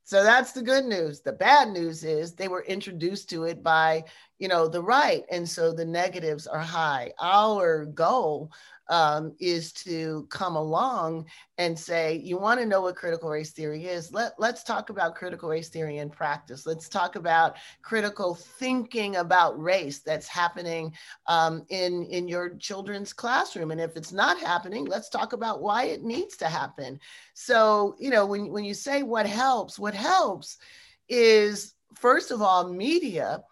so 0.06 0.22
that's 0.22 0.52
the 0.52 0.62
good 0.62 0.84
news. 0.84 1.20
The 1.20 1.32
bad 1.32 1.70
news 1.70 2.04
is 2.04 2.32
they 2.32 2.46
were 2.46 2.62
introduced 2.62 3.28
to 3.30 3.42
it 3.42 3.60
by, 3.64 4.04
you 4.38 4.48
know, 4.48 4.68
the 4.68 4.82
right. 4.82 5.24
And 5.30 5.48
so 5.48 5.72
the 5.72 5.84
negatives 5.84 6.46
are 6.46 6.60
high. 6.60 7.12
Our 7.20 7.86
goal 7.86 8.50
um, 8.88 9.34
is 9.40 9.72
to 9.72 10.26
come 10.30 10.54
along 10.54 11.26
and 11.58 11.76
say, 11.76 12.16
you 12.22 12.38
want 12.38 12.60
to 12.60 12.66
know 12.66 12.82
what 12.82 12.96
critical 12.96 13.30
race 13.30 13.50
theory 13.50 13.86
is? 13.86 14.12
Let, 14.12 14.34
let's 14.38 14.62
talk 14.62 14.90
about 14.90 15.16
critical 15.16 15.48
race 15.48 15.68
theory 15.68 15.98
in 15.98 16.10
practice. 16.10 16.66
Let's 16.66 16.88
talk 16.88 17.16
about 17.16 17.56
critical 17.82 18.34
thinking 18.34 19.16
about 19.16 19.60
race 19.60 20.00
that's 20.00 20.28
happening 20.28 20.92
um, 21.26 21.64
in, 21.68 22.04
in 22.04 22.28
your 22.28 22.54
children's 22.56 23.12
classroom. 23.12 23.70
And 23.70 23.80
if 23.80 23.96
it's 23.96 24.12
not 24.12 24.38
happening, 24.38 24.84
let's 24.84 25.08
talk 25.08 25.32
about 25.32 25.62
why 25.62 25.84
it 25.84 26.04
needs 26.04 26.36
to 26.36 26.46
happen. 26.46 27.00
So, 27.34 27.96
you 27.98 28.10
know, 28.10 28.26
when, 28.26 28.52
when 28.52 28.64
you 28.64 28.74
say 28.74 29.02
what 29.02 29.26
helps, 29.26 29.78
what 29.78 29.94
helps 29.94 30.58
is, 31.08 31.74
first 31.94 32.30
of 32.30 32.40
all, 32.40 32.72
media 32.72 33.42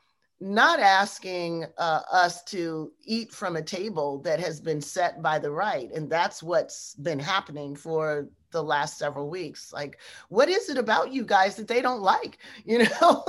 not 0.41 0.81
asking 0.81 1.65
uh, 1.79 2.01
us 2.13 2.43
to 2.45 2.93
eat 3.03 3.33
from 3.33 3.57
a 3.57 3.63
table 3.63 4.19
that 4.23 4.41
has 4.41 4.61
been 4.61 4.81
set 4.81 5.23
by 5.23 5.39
the 5.39 5.51
right. 5.51 5.91
And 5.93 6.11
that's 6.11 6.43
what's 6.43 6.95
been 6.97 7.19
happening 7.19 7.77
for 7.77 8.29
the 8.51 8.63
last 8.63 8.99
several 8.99 9.29
weeks. 9.29 9.73
Like, 9.73 9.99
what 10.29 10.49
is 10.49 10.69
it 10.69 10.79
about 10.79 11.13
you 11.13 11.25
guys 11.25 11.57
that 11.57 11.69
they 11.69 11.83
don't 11.83 12.03
like? 12.03 12.39
You 12.65 12.87
know, 13.01 13.25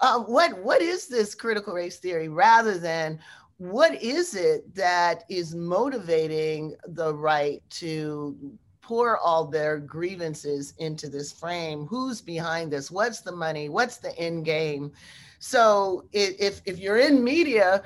uh, 0.00 0.20
what 0.20 0.62
what 0.62 0.80
is 0.80 1.08
this 1.08 1.34
critical 1.34 1.74
race 1.74 1.98
theory 1.98 2.28
rather 2.28 2.78
than 2.78 3.18
what 3.58 4.00
is 4.02 4.34
it 4.34 4.74
that 4.74 5.24
is 5.28 5.54
motivating 5.54 6.76
the 6.86 7.12
right 7.14 7.62
to 7.70 8.36
pour 8.80 9.18
all 9.18 9.46
their 9.46 9.78
grievances 9.78 10.74
into 10.78 11.08
this 11.08 11.32
frame? 11.32 11.86
Who's 11.86 12.20
behind 12.20 12.72
this? 12.72 12.90
What's 12.90 13.20
the 13.20 13.32
money? 13.32 13.68
What's 13.68 13.96
the 13.96 14.16
end 14.18 14.44
game? 14.44 14.92
So 15.38 16.08
if 16.12 16.60
if 16.64 16.78
you're 16.78 16.98
in 16.98 17.22
media, 17.22 17.82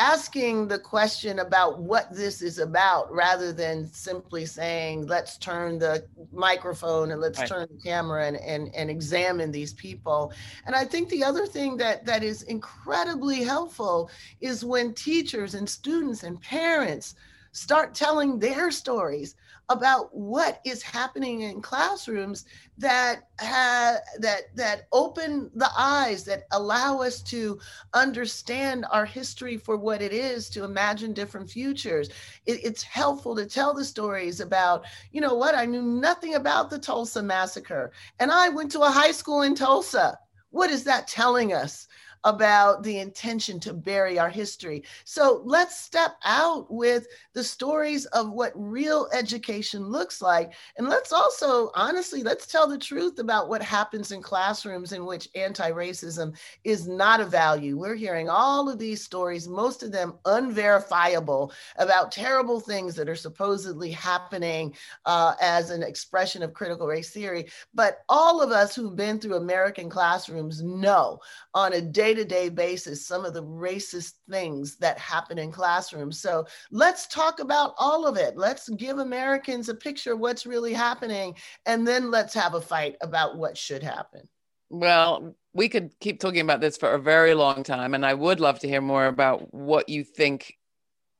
asking 0.00 0.66
the 0.66 0.78
question 0.78 1.40
about 1.40 1.80
what 1.80 2.10
this 2.14 2.40
is 2.40 2.58
about 2.58 3.12
rather 3.12 3.52
than 3.52 3.86
simply 3.92 4.46
saying 4.46 5.06
let's 5.06 5.36
turn 5.36 5.78
the 5.78 6.02
microphone 6.32 7.10
and 7.10 7.20
let's 7.20 7.38
right. 7.38 7.48
turn 7.48 7.68
the 7.70 7.82
camera 7.82 8.26
and, 8.26 8.36
and 8.38 8.74
and 8.74 8.88
examine 8.88 9.50
these 9.50 9.74
people 9.74 10.32
and 10.64 10.74
i 10.74 10.84
think 10.84 11.08
the 11.10 11.22
other 11.22 11.46
thing 11.46 11.76
that 11.76 12.04
that 12.06 12.22
is 12.22 12.42
incredibly 12.44 13.42
helpful 13.42 14.10
is 14.40 14.64
when 14.64 14.94
teachers 14.94 15.54
and 15.54 15.68
students 15.68 16.22
and 16.22 16.40
parents 16.40 17.14
start 17.52 17.94
telling 17.94 18.38
their 18.38 18.70
stories 18.70 19.34
about 19.70 20.14
what 20.14 20.60
is 20.64 20.82
happening 20.82 21.42
in 21.42 21.62
classrooms 21.62 22.44
that 22.76 23.28
ha- 23.38 23.98
that 24.18 24.54
that 24.56 24.88
open 24.92 25.50
the 25.54 25.70
eyes 25.78 26.24
that 26.24 26.42
allow 26.50 26.98
us 26.98 27.22
to 27.22 27.58
understand 27.94 28.84
our 28.90 29.06
history 29.06 29.56
for 29.56 29.76
what 29.76 30.02
it 30.02 30.12
is 30.12 30.50
to 30.50 30.64
imagine 30.64 31.12
different 31.12 31.48
futures. 31.48 32.08
It, 32.46 32.60
it's 32.64 32.82
helpful 32.82 33.36
to 33.36 33.46
tell 33.46 33.72
the 33.72 33.84
stories 33.84 34.40
about 34.40 34.84
you 35.12 35.20
know 35.20 35.34
what 35.34 35.54
i 35.54 35.64
knew 35.64 35.82
nothing 35.82 36.34
about 36.34 36.68
the 36.68 36.78
tulsa 36.78 37.22
massacre 37.22 37.92
and 38.18 38.30
i 38.30 38.48
went 38.48 38.72
to 38.72 38.80
a 38.80 38.90
high 38.90 39.12
school 39.12 39.42
in 39.42 39.54
tulsa. 39.54 40.18
What 40.50 40.70
is 40.70 40.82
that 40.84 41.06
telling 41.06 41.52
us 41.52 41.86
about 42.24 42.82
the 42.82 42.98
intention 42.98 43.58
to 43.60 43.72
bury 43.72 44.18
our 44.18 44.28
history. 44.28 44.84
So 45.04 45.42
let's 45.44 45.80
step 45.80 46.16
out 46.24 46.70
with 46.70 47.06
the 47.32 47.42
stories 47.42 48.04
of 48.06 48.30
what 48.30 48.52
real 48.54 49.08
education 49.12 49.86
looks 49.86 50.20
like. 50.20 50.52
And 50.76 50.88
let's 50.88 51.12
also, 51.12 51.70
honestly, 51.74 52.22
let's 52.22 52.46
tell 52.46 52.66
the 52.66 52.78
truth 52.78 53.18
about 53.18 53.48
what 53.48 53.62
happens 53.62 54.12
in 54.12 54.22
classrooms 54.22 54.92
in 54.92 55.06
which 55.06 55.28
anti 55.34 55.70
racism 55.70 56.36
is 56.64 56.86
not 56.86 57.20
a 57.20 57.24
value. 57.24 57.78
We're 57.78 57.94
hearing 57.94 58.28
all 58.28 58.68
of 58.68 58.78
these 58.78 59.02
stories, 59.02 59.48
most 59.48 59.82
of 59.82 59.92
them 59.92 60.14
unverifiable, 60.26 61.52
about 61.76 62.12
terrible 62.12 62.60
things 62.60 62.94
that 62.96 63.08
are 63.08 63.16
supposedly 63.16 63.90
happening 63.90 64.74
uh, 65.06 65.34
as 65.40 65.70
an 65.70 65.82
expression 65.82 66.42
of 66.42 66.52
critical 66.52 66.86
race 66.86 67.10
theory. 67.10 67.48
But 67.72 68.00
all 68.08 68.42
of 68.42 68.50
us 68.50 68.74
who've 68.74 68.96
been 68.96 69.18
through 69.18 69.36
American 69.36 69.88
classrooms 69.88 70.62
know 70.62 71.20
on 71.54 71.72
a 71.72 71.80
day 71.80 72.09
to 72.14 72.24
day 72.24 72.48
basis 72.48 73.06
some 73.06 73.24
of 73.24 73.34
the 73.34 73.42
racist 73.42 74.14
things 74.28 74.76
that 74.76 74.98
happen 74.98 75.38
in 75.38 75.50
classrooms. 75.50 76.20
So 76.20 76.46
let's 76.70 77.06
talk 77.06 77.40
about 77.40 77.74
all 77.78 78.06
of 78.06 78.16
it. 78.16 78.36
Let's 78.36 78.68
give 78.70 78.98
Americans 78.98 79.68
a 79.68 79.74
picture 79.74 80.12
of 80.12 80.20
what's 80.20 80.46
really 80.46 80.72
happening, 80.72 81.34
and 81.66 81.86
then 81.86 82.10
let's 82.10 82.34
have 82.34 82.54
a 82.54 82.60
fight 82.60 82.96
about 83.00 83.36
what 83.36 83.56
should 83.56 83.82
happen. 83.82 84.28
Well, 84.70 85.34
we 85.52 85.68
could 85.68 85.98
keep 85.98 86.20
talking 86.20 86.42
about 86.42 86.60
this 86.60 86.76
for 86.76 86.92
a 86.92 86.98
very 86.98 87.34
long 87.34 87.64
time, 87.64 87.94
and 87.94 88.06
I 88.06 88.14
would 88.14 88.38
love 88.38 88.60
to 88.60 88.68
hear 88.68 88.80
more 88.80 89.06
about 89.06 89.52
what 89.52 89.88
you 89.88 90.04
think 90.04 90.56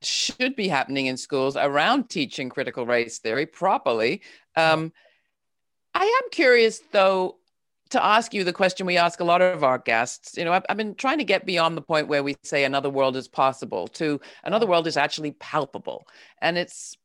should 0.02 0.54
be 0.54 0.68
happening 0.68 1.06
in 1.06 1.16
schools 1.16 1.56
around 1.56 2.08
teaching 2.08 2.48
critical 2.48 2.86
race 2.86 3.18
theory 3.18 3.46
properly. 3.46 4.22
Um, 4.56 4.92
I 5.94 6.04
am 6.04 6.30
curious, 6.30 6.80
though, 6.92 7.39
to 7.90 8.04
ask 8.04 8.32
you 8.32 8.44
the 8.44 8.52
question 8.52 8.86
we 8.86 8.96
ask 8.96 9.20
a 9.20 9.24
lot 9.24 9.42
of 9.42 9.64
our 9.64 9.78
guests. 9.78 10.36
You 10.36 10.44
know, 10.44 10.52
I've, 10.52 10.64
I've, 10.68 10.76
been 10.76 10.94
trying 10.94 11.18
to 11.18 11.24
get 11.24 11.44
beyond 11.44 11.76
the 11.76 11.82
point 11.82 12.08
where 12.08 12.22
we 12.22 12.36
say 12.42 12.64
another 12.64 12.88
world 12.88 13.16
is 13.16 13.28
possible 13.28 13.88
to 13.88 14.20
another 14.44 14.66
world 14.66 14.86
is 14.86 14.96
actually 14.96 15.32
palpable 15.32 16.06
and 16.40 16.56
it's 16.56 16.96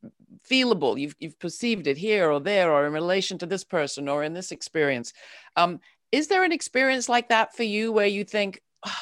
feelable. 0.48 0.98
You've, 0.98 1.16
you've 1.18 1.38
perceived 1.38 1.86
it 1.86 1.96
here 1.96 2.30
or 2.30 2.40
there 2.40 2.72
or 2.72 2.86
in 2.86 2.92
relation 2.92 3.38
to 3.38 3.46
this 3.46 3.64
person 3.64 4.08
or 4.08 4.22
in 4.22 4.32
this 4.32 4.52
experience. 4.52 5.12
Um, 5.56 5.80
is 6.12 6.28
there 6.28 6.44
an 6.44 6.52
experience 6.52 7.08
like 7.08 7.28
that 7.30 7.56
for 7.56 7.64
you 7.64 7.90
where 7.90 8.06
you 8.06 8.24
think, 8.24 8.62
oh, 8.84 8.92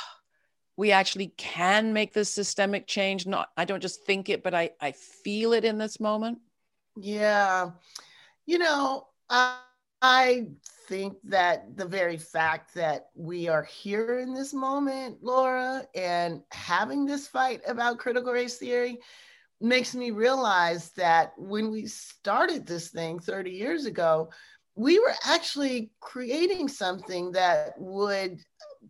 we 0.77 0.91
actually 0.91 1.29
can 1.37 1.93
make 1.93 2.15
this 2.15 2.33
systemic 2.33 2.87
change? 2.87 3.27
Not, 3.27 3.51
I 3.57 3.67
don't 3.67 3.83
just 3.83 4.05
think 4.05 4.31
it, 4.31 4.43
but 4.43 4.55
I, 4.55 4.71
I 4.81 4.93
feel 4.93 5.53
it 5.53 5.65
in 5.65 5.79
this 5.79 6.01
moment. 6.01 6.39
Yeah. 6.97 7.71
You 8.47 8.59
know, 8.59 9.07
I 10.07 10.49
think 10.87 11.17
that 11.25 11.79
the 11.79 11.87
very 11.87 12.19
fact 12.19 12.75
that 12.75 13.07
we 13.15 13.49
are 13.49 13.63
here 13.63 14.19
in 14.19 14.35
this 14.35 14.53
moment, 14.53 15.17
Laura, 15.23 15.87
and 15.95 16.43
having 16.53 17.07
this 17.07 17.27
fight 17.27 17.63
about 17.67 17.97
critical 17.97 18.31
race 18.31 18.59
theory, 18.59 18.99
makes 19.63 19.95
me 19.95 20.11
realize 20.11 20.91
that 20.91 21.33
when 21.39 21.71
we 21.71 21.87
started 21.87 22.67
this 22.67 22.91
thing 22.91 23.19
30 23.19 23.51
years 23.51 23.87
ago, 23.87 24.29
we 24.75 24.99
were 24.99 25.15
actually 25.25 25.91
creating 26.01 26.69
something 26.69 27.33
that 27.33 27.73
would 27.79 28.41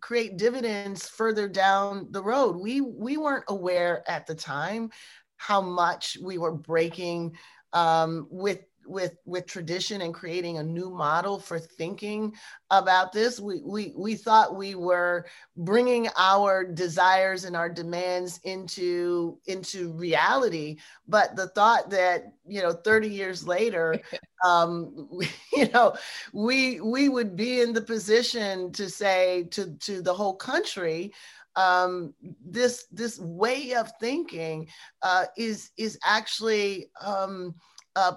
create 0.01 0.35
dividends 0.35 1.07
further 1.07 1.47
down 1.47 2.07
the 2.11 2.21
road. 2.21 2.57
We 2.57 2.81
we 2.81 3.15
weren't 3.15 3.45
aware 3.47 4.03
at 4.05 4.27
the 4.27 4.35
time 4.35 4.91
how 5.37 5.61
much 5.61 6.17
we 6.21 6.37
were 6.37 6.51
breaking 6.51 7.37
um, 7.71 8.27
with 8.29 8.59
with 8.85 9.17
with 9.25 9.45
tradition 9.45 10.01
and 10.01 10.13
creating 10.13 10.57
a 10.57 10.63
new 10.63 10.89
model 10.89 11.39
for 11.39 11.59
thinking 11.59 12.33
about 12.71 13.11
this 13.11 13.39
we 13.39 13.61
we 13.63 13.93
we 13.95 14.15
thought 14.15 14.55
we 14.55 14.75
were 14.75 15.25
bringing 15.57 16.07
our 16.17 16.63
desires 16.63 17.43
and 17.45 17.55
our 17.55 17.69
demands 17.69 18.39
into 18.43 19.37
into 19.45 19.91
reality. 19.93 20.77
But 21.07 21.35
the 21.35 21.47
thought 21.49 21.89
that 21.89 22.33
you 22.47 22.61
know 22.61 22.71
30 22.71 23.09
years 23.09 23.47
later 23.47 23.99
um 24.45 25.09
you 25.53 25.69
know 25.69 25.95
we 26.33 26.81
we 26.81 27.09
would 27.09 27.35
be 27.35 27.61
in 27.61 27.73
the 27.73 27.81
position 27.81 28.71
to 28.73 28.89
say 28.89 29.47
to 29.51 29.73
to 29.75 30.01
the 30.01 30.13
whole 30.13 30.35
country 30.35 31.13
um, 31.55 32.13
this 32.45 32.85
this 32.91 33.19
way 33.19 33.73
of 33.73 33.91
thinking 33.99 34.67
uh, 35.01 35.25
is 35.37 35.71
is 35.77 35.97
actually 36.03 36.89
um, 37.01 37.55
uh, 37.95 38.13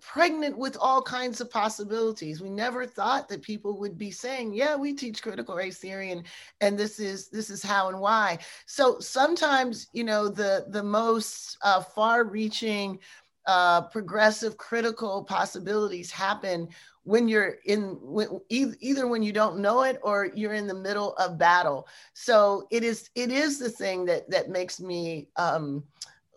pregnant 0.00 0.56
with 0.56 0.76
all 0.80 1.02
kinds 1.02 1.40
of 1.40 1.50
possibilities. 1.50 2.40
We 2.40 2.50
never 2.50 2.86
thought 2.86 3.28
that 3.28 3.42
people 3.42 3.78
would 3.78 3.98
be 3.98 4.10
saying, 4.10 4.54
"Yeah, 4.54 4.76
we 4.76 4.94
teach 4.94 5.22
critical 5.22 5.54
race 5.54 5.78
theory, 5.78 6.10
and 6.12 6.24
and 6.60 6.78
this 6.78 6.98
is 7.00 7.28
this 7.28 7.50
is 7.50 7.62
how 7.62 7.88
and 7.88 8.00
why." 8.00 8.38
So 8.66 8.98
sometimes, 9.00 9.88
you 9.92 10.04
know, 10.04 10.28
the 10.28 10.66
the 10.68 10.82
most 10.82 11.58
uh, 11.62 11.82
far-reaching, 11.82 12.98
uh, 13.46 13.82
progressive, 13.82 14.56
critical 14.56 15.24
possibilities 15.24 16.10
happen 16.10 16.68
when 17.02 17.28
you're 17.28 17.56
in 17.66 17.98
when, 18.00 18.40
either 18.48 19.06
when 19.06 19.22
you 19.22 19.32
don't 19.32 19.58
know 19.58 19.82
it 19.82 19.98
or 20.02 20.30
you're 20.34 20.54
in 20.54 20.66
the 20.66 20.74
middle 20.74 21.14
of 21.14 21.38
battle. 21.38 21.86
So 22.14 22.66
it 22.70 22.82
is 22.82 23.10
it 23.14 23.30
is 23.30 23.58
the 23.58 23.70
thing 23.70 24.04
that 24.06 24.30
that 24.30 24.48
makes 24.48 24.80
me. 24.80 25.28
Um, 25.36 25.84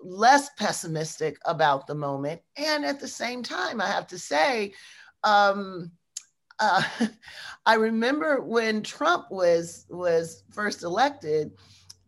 less 0.02 0.50
pessimistic 0.58 1.38
about 1.46 1.88
the 1.88 1.96
moment. 1.96 2.42
And 2.56 2.86
at 2.86 3.00
the 3.00 3.08
same 3.08 3.44
time, 3.44 3.82
I 3.82 3.88
have 3.88 4.08
to 4.08 4.20
say, 4.20 4.74
um, 5.24 5.92
uh, 6.60 6.82
I 7.68 7.76
remember 7.76 8.42
when 8.42 8.82
Trump 8.82 9.30
was 9.30 9.86
was 9.90 10.44
first 10.52 10.82
elected, 10.82 11.52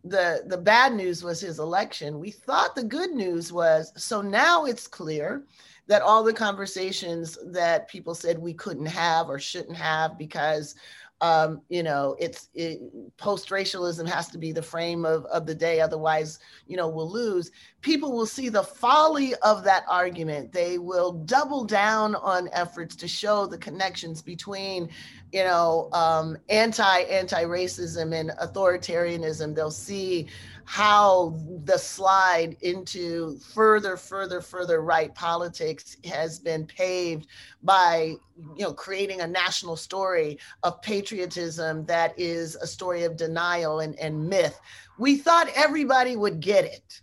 the 0.04 0.44
the 0.48 0.58
bad 0.58 0.94
news 0.94 1.24
was 1.24 1.40
his 1.40 1.60
election. 1.60 2.20
We 2.20 2.32
thought 2.32 2.74
the 2.74 2.84
good 2.84 3.12
news 3.12 3.54
was 3.54 3.92
so 3.96 4.22
now 4.22 4.66
it's 4.66 4.88
clear 4.88 5.46
that 5.86 6.02
all 6.02 6.24
the 6.24 6.34
conversations 6.34 7.38
that 7.48 7.90
people 7.90 8.16
said 8.16 8.40
we 8.40 8.54
couldn't 8.54 8.88
have 8.88 9.30
or 9.30 9.38
shouldn't 9.38 9.78
have 9.78 10.18
because 10.18 10.76
um, 11.22 11.62
you 11.70 11.84
know, 11.84 12.16
it's 12.20 12.50
it, 12.54 12.80
post-racialism 13.18 14.08
has 14.08 14.28
to 14.30 14.38
be 14.38 14.52
the 14.52 14.62
frame 14.62 15.04
of, 15.04 15.26
of 15.26 15.46
the 15.46 15.56
day. 15.56 15.82
Otherwise, 15.82 16.40
you 16.66 16.78
know, 16.78 16.88
we'll 16.88 17.12
lose. 17.12 17.52
People 17.82 18.12
will 18.12 18.26
see 18.26 18.50
the 18.50 18.64
folly 18.64 19.36
of 19.36 19.64
that 19.64 19.86
argument. 19.90 20.52
They 20.52 20.78
will 20.78 21.14
double 21.14 21.64
down 21.64 22.16
on 22.16 22.50
efforts 22.52 22.96
to 22.98 23.08
show 23.08 23.46
the 23.46 23.58
connections 23.58 24.22
between, 24.22 24.90
you 25.32 25.44
know, 25.44 25.90
um, 25.94 26.38
anti 26.50 27.00
anti-racism 27.02 28.14
and 28.14 28.32
authoritarianism. 28.42 29.56
They'll 29.56 29.72
see 29.72 30.28
how 30.66 31.36
the 31.64 31.78
slide 31.78 32.56
into 32.62 33.40
further, 33.40 33.98
further, 33.98 34.42
further 34.42 34.82
right 34.82 35.16
politics 35.16 35.98
has 36.06 36.38
been 36.38 36.66
paved 36.68 37.26
by 37.64 38.16
you 38.56 38.64
know 38.64 38.74
creating 38.74 39.22
a 39.22 39.28
national 39.28 39.76
story 39.76 40.38
of 40.64 40.82
patriotism 40.82 41.86
that 41.86 42.14
is 42.20 42.56
a 42.56 42.68
story 42.68 43.04
of 43.04 43.18
denial 43.18 43.80
and, 43.80 43.98
and 44.00 44.30
myth. 44.30 44.60
We 44.98 45.18
thought 45.18 45.50
everybody 45.56 46.16
would 46.16 46.40
get 46.40 46.66
it. 46.66 47.02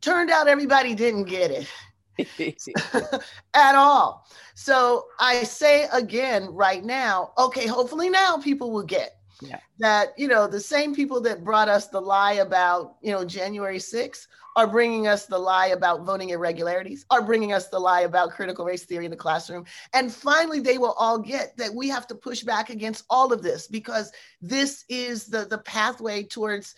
Turned 0.00 0.30
out 0.30 0.48
everybody 0.48 0.94
didn't 0.94 1.24
get 1.24 1.50
it. 1.50 1.68
at 3.54 3.74
all. 3.76 4.26
So 4.54 5.06
I 5.20 5.44
say 5.44 5.86
again 5.92 6.48
right 6.52 6.84
now, 6.84 7.32
okay, 7.38 7.66
hopefully 7.66 8.10
now 8.10 8.38
people 8.38 8.72
will 8.72 8.82
get 8.82 9.18
yeah. 9.40 9.58
that 9.78 10.08
you 10.16 10.28
know 10.28 10.46
the 10.46 10.60
same 10.60 10.94
people 10.94 11.20
that 11.20 11.44
brought 11.44 11.68
us 11.68 11.88
the 11.88 12.00
lie 12.00 12.34
about 12.34 12.96
you 13.02 13.12
know 13.12 13.24
january 13.24 13.78
6th 13.78 14.26
are 14.56 14.66
bringing 14.66 15.06
us 15.06 15.26
the 15.26 15.38
lie 15.38 15.68
about 15.68 16.04
voting 16.04 16.30
irregularities 16.30 17.06
are 17.10 17.22
bringing 17.22 17.52
us 17.52 17.68
the 17.68 17.78
lie 17.78 18.00
about 18.00 18.30
critical 18.30 18.64
race 18.64 18.84
theory 18.84 19.04
in 19.04 19.10
the 19.10 19.16
classroom 19.16 19.64
and 19.94 20.12
finally 20.12 20.60
they 20.60 20.78
will 20.78 20.94
all 20.98 21.18
get 21.18 21.56
that 21.56 21.72
we 21.72 21.88
have 21.88 22.06
to 22.06 22.14
push 22.14 22.42
back 22.42 22.70
against 22.70 23.04
all 23.08 23.32
of 23.32 23.42
this 23.42 23.68
because 23.68 24.10
this 24.40 24.84
is 24.88 25.26
the 25.26 25.44
the 25.44 25.58
pathway 25.58 26.22
towards 26.22 26.74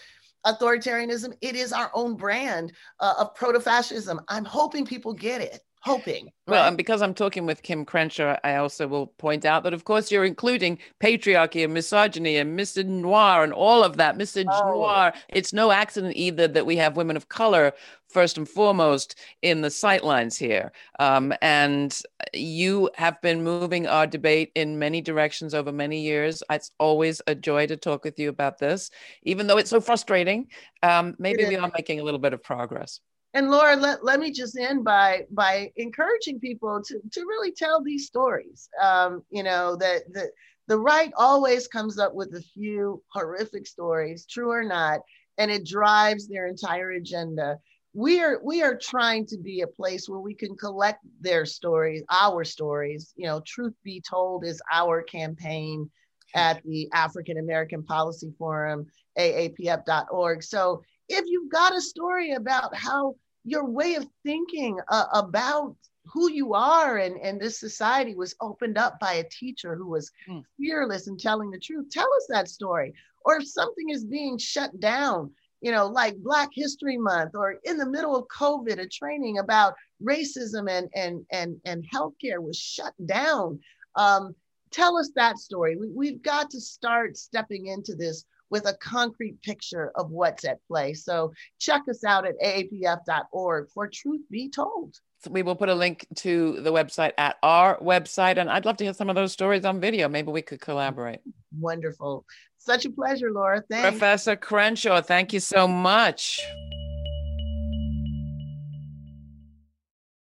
authoritarianism 0.46 1.34
it 1.40 1.54
is 1.54 1.72
our 1.72 1.90
own 1.94 2.16
brand 2.16 2.72
uh, 3.00 3.14
of 3.18 3.34
proto-fascism. 3.34 4.20
I'm 4.28 4.44
hoping 4.44 4.84
people 4.84 5.12
get 5.12 5.40
it 5.40 5.60
hoping. 5.82 6.30
Well, 6.46 6.66
and 6.66 6.76
because 6.76 7.00
I'm 7.00 7.14
talking 7.14 7.46
with 7.46 7.62
Kim 7.62 7.84
Crenshaw, 7.84 8.36
I 8.44 8.56
also 8.56 8.86
will 8.86 9.06
point 9.06 9.44
out 9.44 9.62
that, 9.62 9.72
of 9.72 9.84
course, 9.84 10.10
you're 10.10 10.24
including 10.24 10.78
patriarchy 11.00 11.64
and 11.64 11.72
misogyny 11.72 12.36
and 12.36 12.58
misogynoir 12.58 13.44
and 13.44 13.52
all 13.52 13.82
of 13.82 13.96
that. 13.96 14.18
Mr. 14.18 14.44
Oh. 14.48 15.12
It's 15.28 15.52
no 15.52 15.70
accident 15.70 16.16
either 16.16 16.48
that 16.48 16.66
we 16.66 16.76
have 16.76 16.96
women 16.96 17.16
of 17.16 17.28
color 17.28 17.72
first 18.08 18.36
and 18.36 18.48
foremost 18.48 19.18
in 19.42 19.60
the 19.60 19.68
sightlines 19.68 20.36
here. 20.36 20.72
Um, 20.98 21.32
and 21.40 21.96
you 22.34 22.90
have 22.96 23.20
been 23.22 23.42
moving 23.42 23.86
our 23.86 24.06
debate 24.06 24.50
in 24.54 24.78
many 24.78 25.00
directions 25.00 25.54
over 25.54 25.72
many 25.72 26.00
years. 26.00 26.42
It's 26.50 26.72
always 26.78 27.22
a 27.26 27.34
joy 27.34 27.66
to 27.68 27.76
talk 27.76 28.04
with 28.04 28.18
you 28.18 28.28
about 28.28 28.58
this, 28.58 28.90
even 29.22 29.46
though 29.46 29.58
it's 29.58 29.70
so 29.70 29.80
frustrating. 29.80 30.48
Um, 30.82 31.14
maybe 31.18 31.44
we 31.46 31.56
are 31.56 31.70
making 31.74 32.00
a 32.00 32.02
little 32.02 32.20
bit 32.20 32.32
of 32.32 32.42
progress 32.42 33.00
and 33.32 33.50
Laura, 33.50 33.76
let, 33.76 34.04
let 34.04 34.18
me 34.18 34.32
just 34.32 34.58
end 34.58 34.84
by 34.84 35.26
by 35.30 35.72
encouraging 35.76 36.40
people 36.40 36.82
to, 36.82 37.00
to 37.12 37.20
really 37.20 37.52
tell 37.52 37.82
these 37.82 38.06
stories. 38.06 38.68
Um, 38.82 39.22
you 39.30 39.42
know, 39.42 39.76
that 39.76 40.12
the, 40.12 40.30
the 40.66 40.78
right 40.78 41.12
always 41.16 41.68
comes 41.68 41.98
up 41.98 42.14
with 42.14 42.34
a 42.34 42.42
few 42.42 43.02
horrific 43.08 43.66
stories, 43.66 44.26
true 44.26 44.50
or 44.50 44.64
not, 44.64 45.00
and 45.38 45.50
it 45.50 45.64
drives 45.66 46.26
their 46.26 46.46
entire 46.46 46.92
agenda. 46.92 47.58
We 47.92 48.20
are 48.20 48.40
we 48.42 48.62
are 48.62 48.76
trying 48.76 49.26
to 49.26 49.38
be 49.38 49.60
a 49.60 49.66
place 49.66 50.08
where 50.08 50.20
we 50.20 50.34
can 50.34 50.56
collect 50.56 51.04
their 51.20 51.46
stories, 51.46 52.02
our 52.10 52.44
stories. 52.44 53.12
You 53.16 53.26
know, 53.26 53.42
truth 53.46 53.74
be 53.84 54.00
told 54.00 54.44
is 54.44 54.60
our 54.72 55.02
campaign 55.02 55.88
at 56.34 56.62
the 56.64 56.88
African 56.92 57.38
American 57.38 57.82
Policy 57.82 58.32
Forum, 58.38 58.86
aapf.org. 59.18 60.42
So 60.42 60.82
if 61.10 61.24
you've 61.26 61.50
got 61.50 61.76
a 61.76 61.80
story 61.80 62.32
about 62.32 62.74
how 62.74 63.16
your 63.44 63.66
way 63.66 63.96
of 63.96 64.06
thinking 64.24 64.78
uh, 64.88 65.06
about 65.12 65.76
who 66.06 66.30
you 66.30 66.54
are 66.54 66.98
and, 66.98 67.16
and 67.20 67.40
this 67.40 67.58
society 67.58 68.14
was 68.14 68.34
opened 68.40 68.78
up 68.78 68.98
by 69.00 69.14
a 69.14 69.28
teacher 69.28 69.74
who 69.74 69.88
was 69.88 70.10
mm. 70.28 70.42
fearless 70.58 71.08
in 71.08 71.16
telling 71.16 71.50
the 71.50 71.58
truth, 71.58 71.86
tell 71.90 72.08
us 72.16 72.26
that 72.28 72.48
story. 72.48 72.92
Or 73.24 73.36
if 73.36 73.48
something 73.48 73.90
is 73.90 74.04
being 74.04 74.38
shut 74.38 74.78
down, 74.80 75.32
you 75.60 75.72
know, 75.72 75.86
like 75.88 76.16
Black 76.16 76.50
History 76.52 76.96
Month, 76.96 77.32
or 77.34 77.56
in 77.64 77.76
the 77.76 77.88
middle 77.88 78.16
of 78.16 78.26
COVID, 78.28 78.78
a 78.78 78.88
training 78.88 79.38
about 79.38 79.74
racism 80.02 80.70
and 80.70 80.88
and 80.94 81.26
and 81.30 81.60
and 81.66 81.84
healthcare 81.92 82.40
was 82.40 82.56
shut 82.56 82.94
down. 83.04 83.60
Um, 83.94 84.34
tell 84.70 84.96
us 84.96 85.10
that 85.16 85.36
story. 85.36 85.76
We, 85.76 85.90
we've 85.90 86.22
got 86.22 86.48
to 86.50 86.60
start 86.60 87.18
stepping 87.18 87.66
into 87.66 87.94
this 87.94 88.24
with 88.50 88.66
a 88.66 88.74
concrete 88.74 89.40
picture 89.42 89.92
of 89.94 90.10
what's 90.10 90.44
at 90.44 90.58
play. 90.66 90.94
So 90.94 91.32
check 91.58 91.82
us 91.88 92.04
out 92.04 92.26
at 92.26 92.34
aapf.org 92.40 93.70
for 93.70 93.88
truth 93.88 94.22
be 94.30 94.48
told. 94.50 94.96
So 95.22 95.30
we 95.30 95.42
will 95.42 95.56
put 95.56 95.68
a 95.68 95.74
link 95.74 96.06
to 96.16 96.60
the 96.60 96.72
website 96.72 97.12
at 97.18 97.36
our 97.42 97.78
website. 97.78 98.38
And 98.38 98.50
I'd 98.50 98.64
love 98.64 98.78
to 98.78 98.84
hear 98.84 98.94
some 98.94 99.10
of 99.10 99.16
those 99.16 99.32
stories 99.32 99.64
on 99.64 99.80
video. 99.80 100.08
Maybe 100.08 100.32
we 100.32 100.42
could 100.42 100.60
collaborate. 100.60 101.20
Wonderful. 101.58 102.24
Such 102.58 102.86
a 102.86 102.90
pleasure, 102.90 103.30
Laura. 103.30 103.62
Thanks. 103.70 103.90
Professor 103.90 104.36
Crenshaw, 104.36 105.02
thank 105.02 105.32
you 105.32 105.40
so 105.40 105.68
much. 105.68 106.40